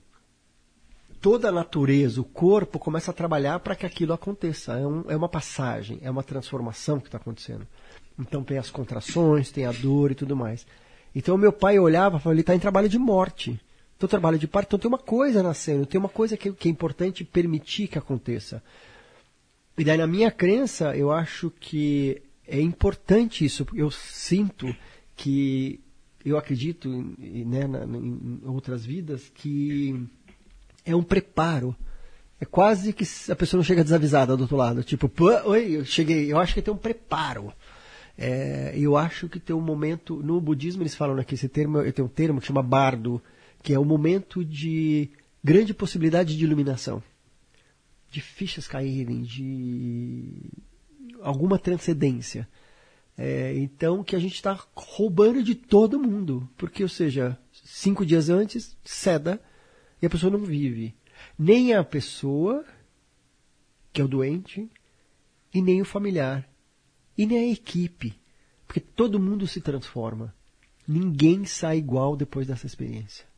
[1.21, 4.79] toda a natureza, o corpo começa a trabalhar para que aquilo aconteça.
[4.79, 7.67] É, um, é, uma passagem, é uma transformação que está acontecendo.
[8.17, 10.65] Então tem as contrações, tem a dor e tudo mais.
[11.13, 13.61] Então meu pai olhava e falava, ele está em trabalho de morte.
[14.03, 16.71] Então trabalho de parto, então tem uma coisa nascendo, tem uma coisa que, que é
[16.73, 18.61] importante permitir que aconteça.
[19.79, 23.65] E daí na minha crença, eu acho que é importante isso.
[23.73, 24.75] Eu sinto
[25.15, 25.79] que,
[26.25, 30.05] eu acredito né, na, em outras vidas, que
[30.85, 31.73] é um preparo.
[32.41, 34.83] É quase que a pessoa não chega desavisada do outro lado.
[34.83, 35.09] Tipo,
[35.45, 36.33] oi, eu cheguei.
[36.33, 37.53] Eu acho que tem um preparo.
[38.19, 40.21] É, eu acho que tem um momento.
[40.25, 43.23] No budismo eles falam aqui esse termo, tem um termo que chama bardo,
[43.63, 45.11] que é o momento de
[45.43, 47.03] grande possibilidade de iluminação.
[48.11, 50.51] De fichas caírem, de
[51.21, 52.49] alguma transcendência.
[53.17, 56.49] É, então que a gente está roubando de todo mundo.
[56.57, 59.41] Porque, ou seja, cinco dias antes, ceda
[60.01, 60.95] e a pessoa não vive.
[61.39, 62.65] Nem a pessoa,
[63.93, 64.69] que é o doente,
[65.55, 66.49] e nem o familiar,
[67.17, 68.21] e nem a equipe.
[68.67, 70.35] Porque todo mundo se transforma.
[70.89, 73.32] Ninguém sai igual depois dessa experiência.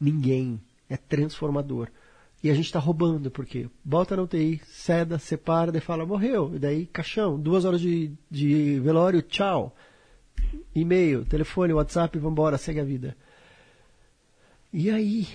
[0.00, 0.60] Ninguém.
[0.88, 1.88] É transformador.
[2.42, 6.54] E a gente está roubando, porque bota na UTI, ceda, separa, e fala, morreu.
[6.54, 9.74] E daí, caixão, duas horas de, de velório, tchau.
[10.74, 13.16] E-mail, telefone, WhatsApp, vambora, segue a vida.
[14.72, 15.26] E aí?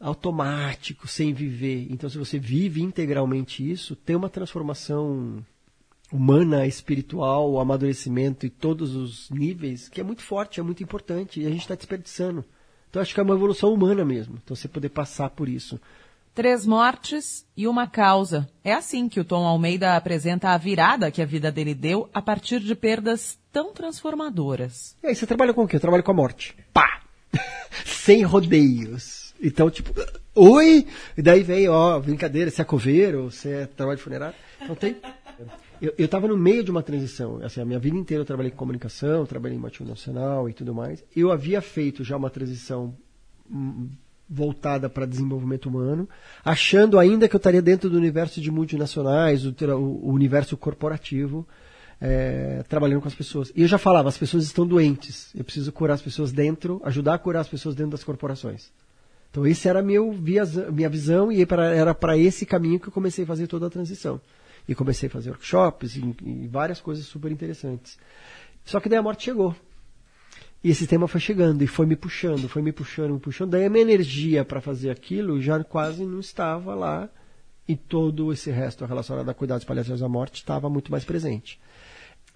[0.00, 1.88] Automático, sem viver.
[1.90, 5.44] Então, se você vive integralmente isso, tem uma transformação
[6.12, 11.46] humana, espiritual, amadurecimento e todos os níveis, que é muito forte, é muito importante, e
[11.46, 12.44] a gente está desperdiçando.
[12.88, 14.38] Então acho que é uma evolução humana mesmo.
[14.42, 15.80] Então você poder passar por isso.
[16.34, 18.48] Três mortes e uma causa.
[18.62, 22.22] É assim que o Tom Almeida apresenta a virada que a vida dele deu a
[22.22, 24.96] partir de perdas tão transformadoras.
[25.02, 25.76] E aí, você trabalha com o quê?
[25.76, 26.56] Eu trabalho com a morte.
[26.72, 27.02] Pá!
[27.84, 29.34] Sem rodeios.
[29.42, 29.92] Então, tipo,
[30.34, 30.86] oi!
[31.16, 34.36] E daí vem, ó, brincadeira, você é coveiro, você é trabalho de funerário.
[34.62, 34.96] Então tem.
[35.80, 37.40] Eu estava no meio de uma transição.
[37.42, 41.04] Assim, a minha vida inteira eu trabalhei com comunicação, trabalhei em multinacional e tudo mais.
[41.14, 42.94] Eu havia feito já uma transição
[43.50, 43.88] hum,
[44.28, 46.08] voltada para desenvolvimento humano,
[46.44, 51.46] achando ainda que eu estaria dentro do universo de multinacionais, o, o universo corporativo,
[52.00, 53.52] é, trabalhando com as pessoas.
[53.56, 55.30] E eu já falava, as pessoas estão doentes.
[55.34, 58.70] Eu preciso curar as pessoas dentro, ajudar a curar as pessoas dentro das corporações.
[59.30, 60.14] Então, esse era meu,
[60.72, 64.20] minha visão e era para esse caminho que eu comecei a fazer toda a transição.
[64.68, 67.98] E comecei a fazer workshops e, e várias coisas super interessantes.
[68.64, 69.56] Só que daí a morte chegou.
[70.62, 73.50] E esse tema foi chegando e foi me puxando, foi me puxando, me puxando.
[73.50, 77.08] Daí a minha energia para fazer aquilo já quase não estava lá
[77.66, 81.60] e todo esse resto relacionado a cuidados paliativos da morte estava muito mais presente.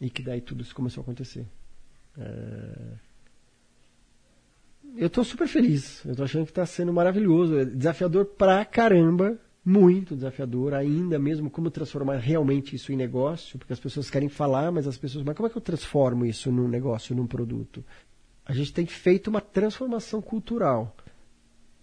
[0.00, 1.46] E que daí tudo isso começou a acontecer.
[2.16, 3.12] É...
[4.96, 6.04] Eu estou super feliz.
[6.04, 7.58] Eu estou achando que está sendo maravilhoso.
[7.58, 13.72] É desafiador pra caramba muito desafiador ainda mesmo como transformar realmente isso em negócio, porque
[13.72, 16.68] as pessoas querem falar, mas as pessoas, mas como é que eu transformo isso num
[16.68, 17.84] negócio, num produto?
[18.44, 20.96] A gente tem feito uma transformação cultural.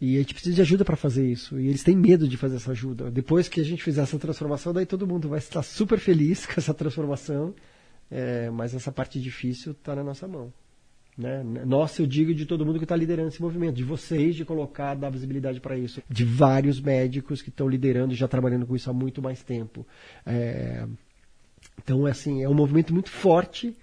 [0.02, 1.60] E a gente precisa de ajuda para fazer isso.
[1.60, 3.12] E eles têm medo de fazer essa ajuda.
[3.12, 6.54] Depois que a gente fizer essa transformação, daí todo mundo vai estar super feliz com
[6.58, 7.54] essa transformação.
[8.10, 10.54] É, mas essa parte difícil está na nossa mão.
[11.20, 11.44] Né?
[11.66, 14.96] Nossa, eu digo de todo mundo que está liderando esse movimento, de vocês, de colocar,
[14.96, 18.90] dar visibilidade para isso, de vários médicos que estão liderando e já trabalhando com isso
[18.90, 19.86] há muito mais tempo.
[20.26, 20.88] É...
[21.78, 23.76] Então, assim, é um movimento muito forte,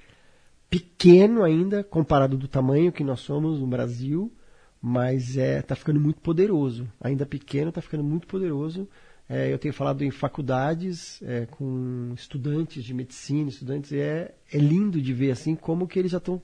[0.71, 4.33] pequeno ainda, comparado do tamanho que nós somos no Brasil,
[4.81, 6.89] mas está é, tá ficando muito poderoso.
[6.99, 8.89] Ainda pequeno, está ficando muito poderoso.
[9.29, 14.57] É, eu tenho falado em faculdades é, com estudantes de medicina, estudantes, e é, é
[14.57, 16.41] lindo de ver assim como que eles já estão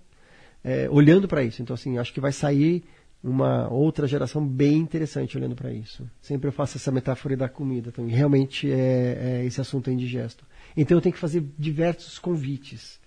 [0.65, 1.63] é, olhando para isso.
[1.63, 2.85] Então, assim, acho que vai sair
[3.23, 6.09] uma outra geração bem interessante olhando para isso.
[6.21, 7.91] Sempre eu faço essa metáfora da comida.
[7.91, 10.45] Então, realmente é, é, esse assunto é indigesto.
[10.77, 13.01] Então, eu tenho que fazer diversos convites.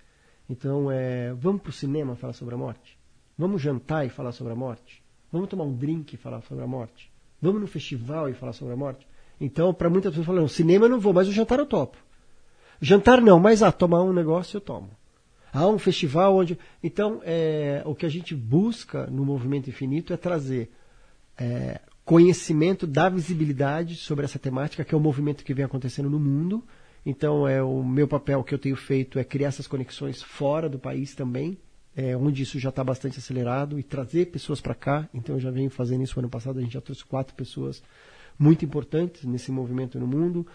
[0.48, 2.96] Então, é, vamos para o cinema falar sobre a morte?
[3.36, 5.02] Vamos jantar e falar sobre a morte?
[5.30, 7.10] Vamos tomar um drink e falar sobre a morte?
[7.42, 9.06] Vamos no festival e falar sobre a morte?
[9.40, 11.98] Então, para muitas pessoas falam, cinema eu não vou, mas o jantar eu topo.
[12.80, 14.90] Jantar não, mas ah, tomar um negócio eu tomo.
[15.56, 16.58] Há um festival onde.
[16.82, 20.70] Então, é, o que a gente busca no Movimento Infinito é trazer
[21.38, 26.20] é, conhecimento da visibilidade sobre essa temática, que é o movimento que vem acontecendo no
[26.20, 26.62] mundo.
[27.06, 30.78] Então, é o meu papel que eu tenho feito é criar essas conexões fora do
[30.78, 31.56] país também,
[31.96, 35.08] é, onde isso já está bastante acelerado, e trazer pessoas para cá.
[35.14, 37.82] Então, eu já venho fazendo isso ano passado, a gente já trouxe quatro pessoas
[38.38, 40.46] muito importantes nesse movimento no mundo.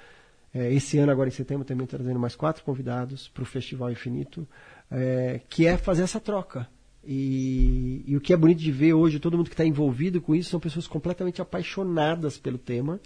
[0.53, 4.47] É, esse ano, agora em setembro, também trazendo mais quatro convidados para o Festival Infinito
[4.91, 6.69] é, que é fazer essa troca.
[7.03, 10.35] E, e, o que é bonito de ver hoje, todo mundo que está envolvido com
[10.35, 12.99] isso são pessoas completamente apaixonadas pelo tema,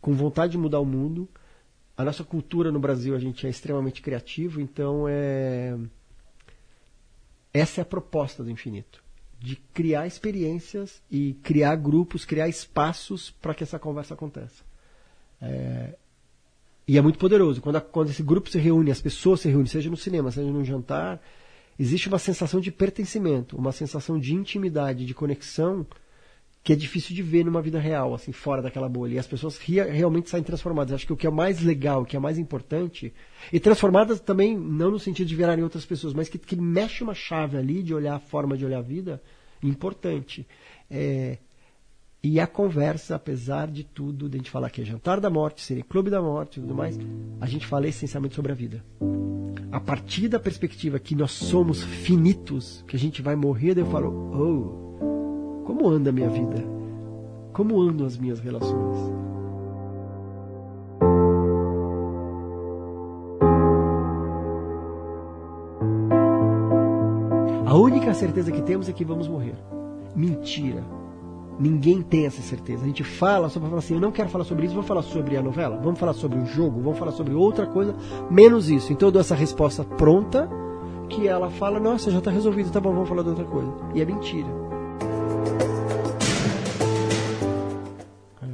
[0.00, 1.28] com vontade de mudar o mundo,
[1.96, 5.76] a nossa cultura no Brasil, a gente é extremamente criativo, então é
[7.52, 9.02] essa é a proposta do infinito,
[9.38, 14.62] de criar experiências e criar grupos, criar espaços para que essa conversa aconteça.
[15.40, 15.96] É,
[16.88, 17.60] e é muito poderoso.
[17.60, 20.50] Quando, a, quando esse grupo se reúne, as pessoas se reúnem, seja no cinema, seja
[20.50, 21.20] num jantar,
[21.78, 25.86] existe uma sensação de pertencimento, uma sensação de intimidade, de conexão,
[26.64, 29.14] que é difícil de ver numa vida real, assim, fora daquela bolha.
[29.14, 30.94] E as pessoas ria, realmente saem transformadas.
[30.94, 33.12] Acho que o que é mais legal, o que é mais importante,
[33.52, 37.14] e transformadas também, não no sentido de virarem outras pessoas, mas que, que mexe uma
[37.14, 39.22] chave ali de olhar a forma de olhar a vida,
[39.62, 40.46] importante.
[40.90, 41.36] É,
[42.22, 45.62] e a conversa, apesar de tudo, de a gente falar que é jantar da morte,
[45.62, 46.98] seria clube da morte e tudo mais,
[47.40, 48.84] a gente fala essencialmente sobre a vida.
[49.70, 53.90] A partir da perspectiva que nós somos finitos, que a gente vai morrer, daí eu
[53.90, 56.64] falo, oh, como anda a minha vida?
[57.52, 58.98] Como andam as minhas relações?
[67.64, 69.54] A única certeza que temos é que vamos morrer.
[70.16, 70.97] Mentira.
[71.58, 72.84] Ninguém tem essa certeza.
[72.84, 75.02] A gente fala só para falar assim, eu não quero falar sobre isso, vou falar
[75.02, 77.96] sobre a novela, vamos falar sobre o jogo, vamos falar sobre outra coisa,
[78.30, 78.92] menos isso.
[78.92, 80.48] Então eu dou essa resposta pronta,
[81.08, 83.72] que ela fala, nossa, já está resolvido, tá bom, vamos falar de outra coisa.
[83.94, 84.48] E é mentira.
[88.42, 88.46] É,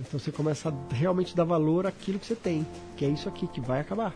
[0.00, 2.66] então você começa a realmente dar valor àquilo que você tem,
[2.96, 4.14] que é isso aqui, que vai acabar.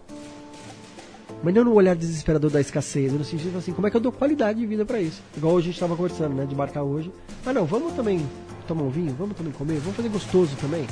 [1.43, 4.11] Mas não no olhar desesperador da escassez, no sentido assim, como é que eu dou
[4.11, 5.22] qualidade de vida para isso?
[5.37, 7.12] Igual a gente estava conversando, né, de marcar hoje.
[7.45, 8.26] Mas não, vamos também
[8.66, 10.87] tomar um vinho, vamos também comer, vamos fazer gostoso também.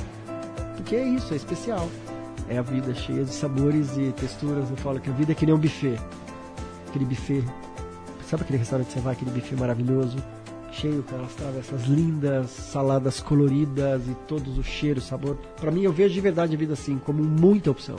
[0.75, 1.89] Porque é isso, é especial.
[2.47, 4.69] É a vida cheia de sabores e texturas.
[4.69, 5.97] Eu falo que a vida é que nem um buffet.
[6.89, 7.43] Aquele buffet.
[8.29, 10.17] Sabe aquele restaurante que você vai, aquele buffet maravilhoso?
[10.71, 15.37] Cheio com aquelas travessas lindas, saladas coloridas e todos os cheiros, sabor.
[15.59, 17.97] Para mim, eu vejo de verdade a vida assim, como muita opção.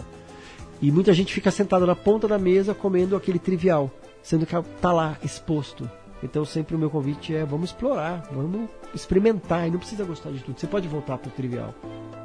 [0.80, 3.90] E muita gente fica sentada na ponta da mesa comendo aquele trivial,
[4.22, 5.88] sendo que está lá exposto.
[6.22, 10.40] Então sempre o meu convite é vamos explorar, vamos experimentar e não precisa gostar de
[10.40, 10.58] tudo.
[10.58, 11.74] Você pode voltar para o trivial,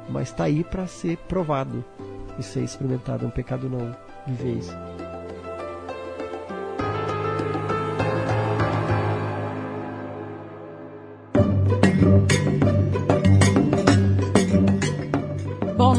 [0.08, 1.84] mas está aí para ser provado
[2.38, 3.24] e ser experimentado.
[3.24, 3.94] É um pecado não
[4.26, 4.72] viver isso.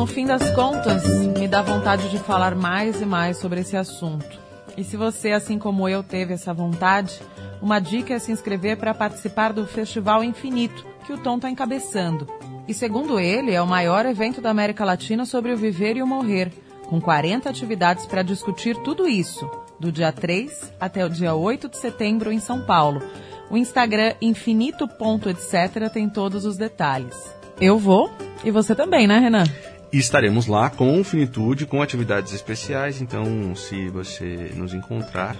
[0.03, 1.01] No fim das contas,
[1.39, 4.37] me dá vontade de falar mais e mais sobre esse assunto.
[4.75, 7.21] E se você, assim como eu, teve essa vontade,
[7.61, 12.27] uma dica é se inscrever para participar do Festival Infinito, que o Tom está encabeçando.
[12.67, 16.07] E segundo ele, é o maior evento da América Latina sobre o viver e o
[16.07, 16.51] morrer,
[16.87, 19.49] com 40 atividades para discutir tudo isso,
[19.79, 23.01] do dia 3 até o dia 8 de setembro em São Paulo.
[23.49, 27.33] O Instagram infinito.etc tem todos os detalhes.
[27.61, 28.11] Eu vou
[28.43, 29.45] e você também, né, Renan?
[29.93, 32.99] E estaremos lá com finitude, com atividades especiais.
[32.99, 35.35] Então, se você nos encontrar,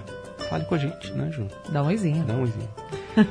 [0.48, 1.48] fale com a gente, né, Ju?
[1.70, 2.24] Dá um oizinho.
[2.24, 2.68] Dá um oizinho.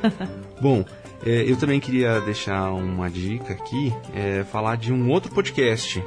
[0.60, 0.84] Bom,
[1.24, 6.04] é, eu também queria deixar uma dica aqui, é, falar de um outro podcast.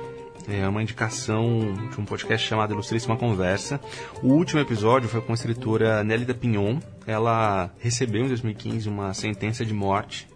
[0.48, 3.82] É uma indicação de um podcast chamado Ilustríssima Conversa.
[4.22, 6.78] O último episódio foi com a escritora Nélida Pinhon.
[7.08, 10.28] Ela recebeu em 2015 uma sentença de morte,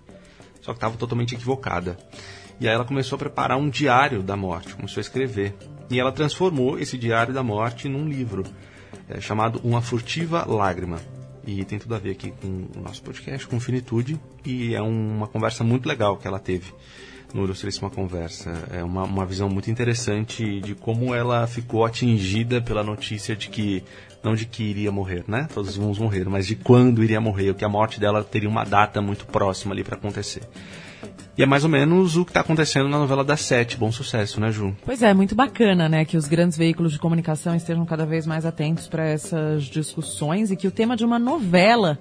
[0.59, 1.99] só que estava totalmente equivocada.
[2.61, 5.55] E aí ela começou a preparar um diário da morte, começou a escrever.
[5.89, 8.43] E ela transformou esse diário da morte num livro
[9.09, 10.99] é, chamado Uma Furtiva Lágrima.
[11.43, 14.21] E tem tudo a ver aqui com o nosso podcast, com Finitude.
[14.45, 16.71] E é uma conversa muito legal que ela teve
[17.33, 18.53] no Ilustríssima Conversa.
[18.71, 23.83] É uma, uma visão muito interessante de como ela ficou atingida pela notícia de que,
[24.23, 25.47] não de que iria morrer, né?
[25.53, 29.01] Todos vamos morrer, mas de quando iria morrer, que a morte dela teria uma data
[29.01, 30.41] muito próxima ali para acontecer.
[31.37, 33.77] E é mais ou menos o que está acontecendo na novela das sete.
[33.77, 34.75] Bom sucesso, né, Ju?
[34.85, 38.45] Pois é, muito bacana, né, que os grandes veículos de comunicação estejam cada vez mais
[38.45, 41.97] atentos para essas discussões e que o tema de uma novela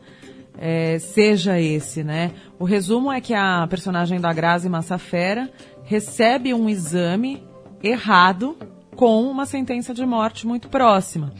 [0.59, 2.33] é, seja esse, né?
[2.59, 5.51] O resumo é que a personagem da Grazi Massafera
[5.85, 7.43] recebe um exame
[7.83, 8.57] errado
[8.95, 11.33] com uma sentença de morte muito próxima.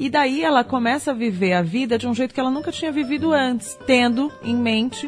[0.00, 2.90] E daí ela começa a viver a vida de um jeito que ela nunca tinha
[2.90, 5.06] vivido antes, tendo em mente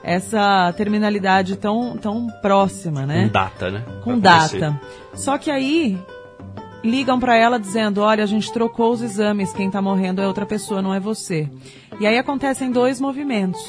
[0.00, 3.24] essa terminalidade tão, tão próxima, né?
[3.24, 3.82] Com data, né?
[4.04, 4.60] Com Pra acontecer.
[4.60, 4.80] data.
[5.12, 5.98] Só que aí
[6.84, 10.46] ligam para ela dizendo: "Olha, a gente trocou os exames, quem tá morrendo é outra
[10.46, 11.50] pessoa, não é você".
[11.98, 13.60] E aí acontecem dois movimentos.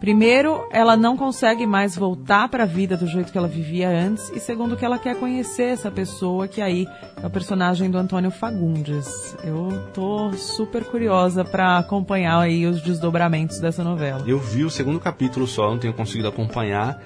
[0.00, 4.30] Primeiro, ela não consegue mais voltar para a vida do jeito que ela vivia antes,
[4.30, 6.88] e segundo, que ela quer conhecer essa pessoa, que aí
[7.22, 9.36] é o personagem do Antônio Fagundes.
[9.44, 14.24] Eu tô super curiosa para acompanhar aí os desdobramentos dessa novela.
[14.26, 16.98] Eu vi o segundo capítulo só, não tenho conseguido acompanhar.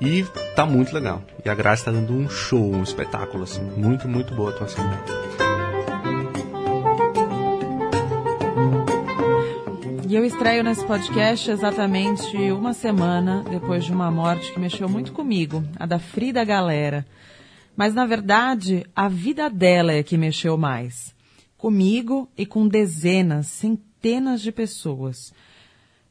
[0.00, 0.24] E
[0.54, 1.22] tá muito legal.
[1.42, 3.62] E a Graça tá dando um show, um espetáculo, assim.
[3.76, 5.53] Muito, muito boa a atuação dela.
[10.14, 15.64] Eu estreio nesse podcast exatamente uma semana depois de uma morte que mexeu muito comigo,
[15.76, 17.04] a da Frida Galera.
[17.76, 21.12] Mas, na verdade, a vida dela é que mexeu mais.
[21.58, 25.34] Comigo e com dezenas, centenas de pessoas.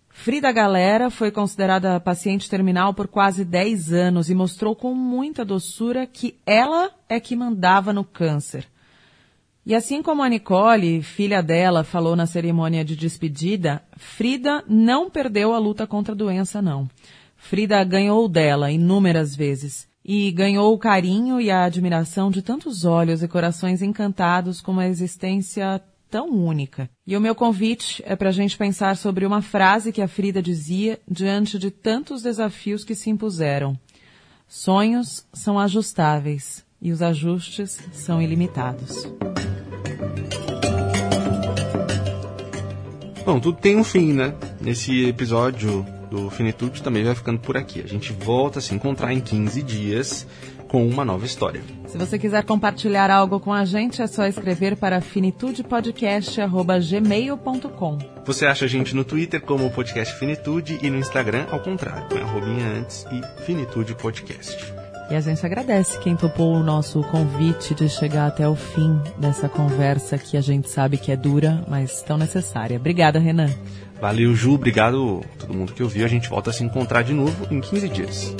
[0.09, 6.05] Frida Galera foi considerada paciente terminal por quase 10 anos e mostrou com muita doçura
[6.05, 8.67] que ela é que mandava no câncer.
[9.65, 15.53] E assim como a Nicole, filha dela, falou na cerimônia de despedida, Frida não perdeu
[15.53, 16.89] a luta contra a doença, não.
[17.37, 23.23] Frida ganhou dela inúmeras vezes e ganhou o carinho e a admiração de tantos olhos
[23.23, 26.89] e corações encantados com uma existência tão única.
[27.07, 30.41] E o meu convite é para a gente pensar sobre uma frase que a Frida
[30.41, 33.79] dizia diante de tantos desafios que se impuseram.
[34.45, 39.09] Sonhos são ajustáveis e os ajustes são ilimitados.
[43.25, 44.33] Bom, tudo tem um fim, né?
[44.59, 47.81] Nesse episódio do Finitude também vai ficando por aqui.
[47.81, 50.27] A gente volta a se encontrar em 15 dias
[50.67, 51.63] com uma nova história.
[51.87, 57.97] Se você quiser compartilhar algo com a gente, é só escrever para finitudepodcast.gmail.com.
[58.25, 62.17] Você acha a gente no Twitter como Podcast Finitude e no Instagram ao contrário, com
[62.17, 64.82] arrobinha antes e Finitude Podcast.
[65.09, 69.47] E a gente agradece quem topou o nosso convite de chegar até o fim dessa
[69.49, 72.77] conversa que a gente sabe que é dura, mas tão necessária.
[72.77, 73.49] Obrigada, Renan.
[73.99, 74.55] Valeu, Ju.
[74.55, 76.05] Obrigado a todo mundo que ouviu.
[76.05, 78.35] A gente volta a se encontrar de novo em 15 dias.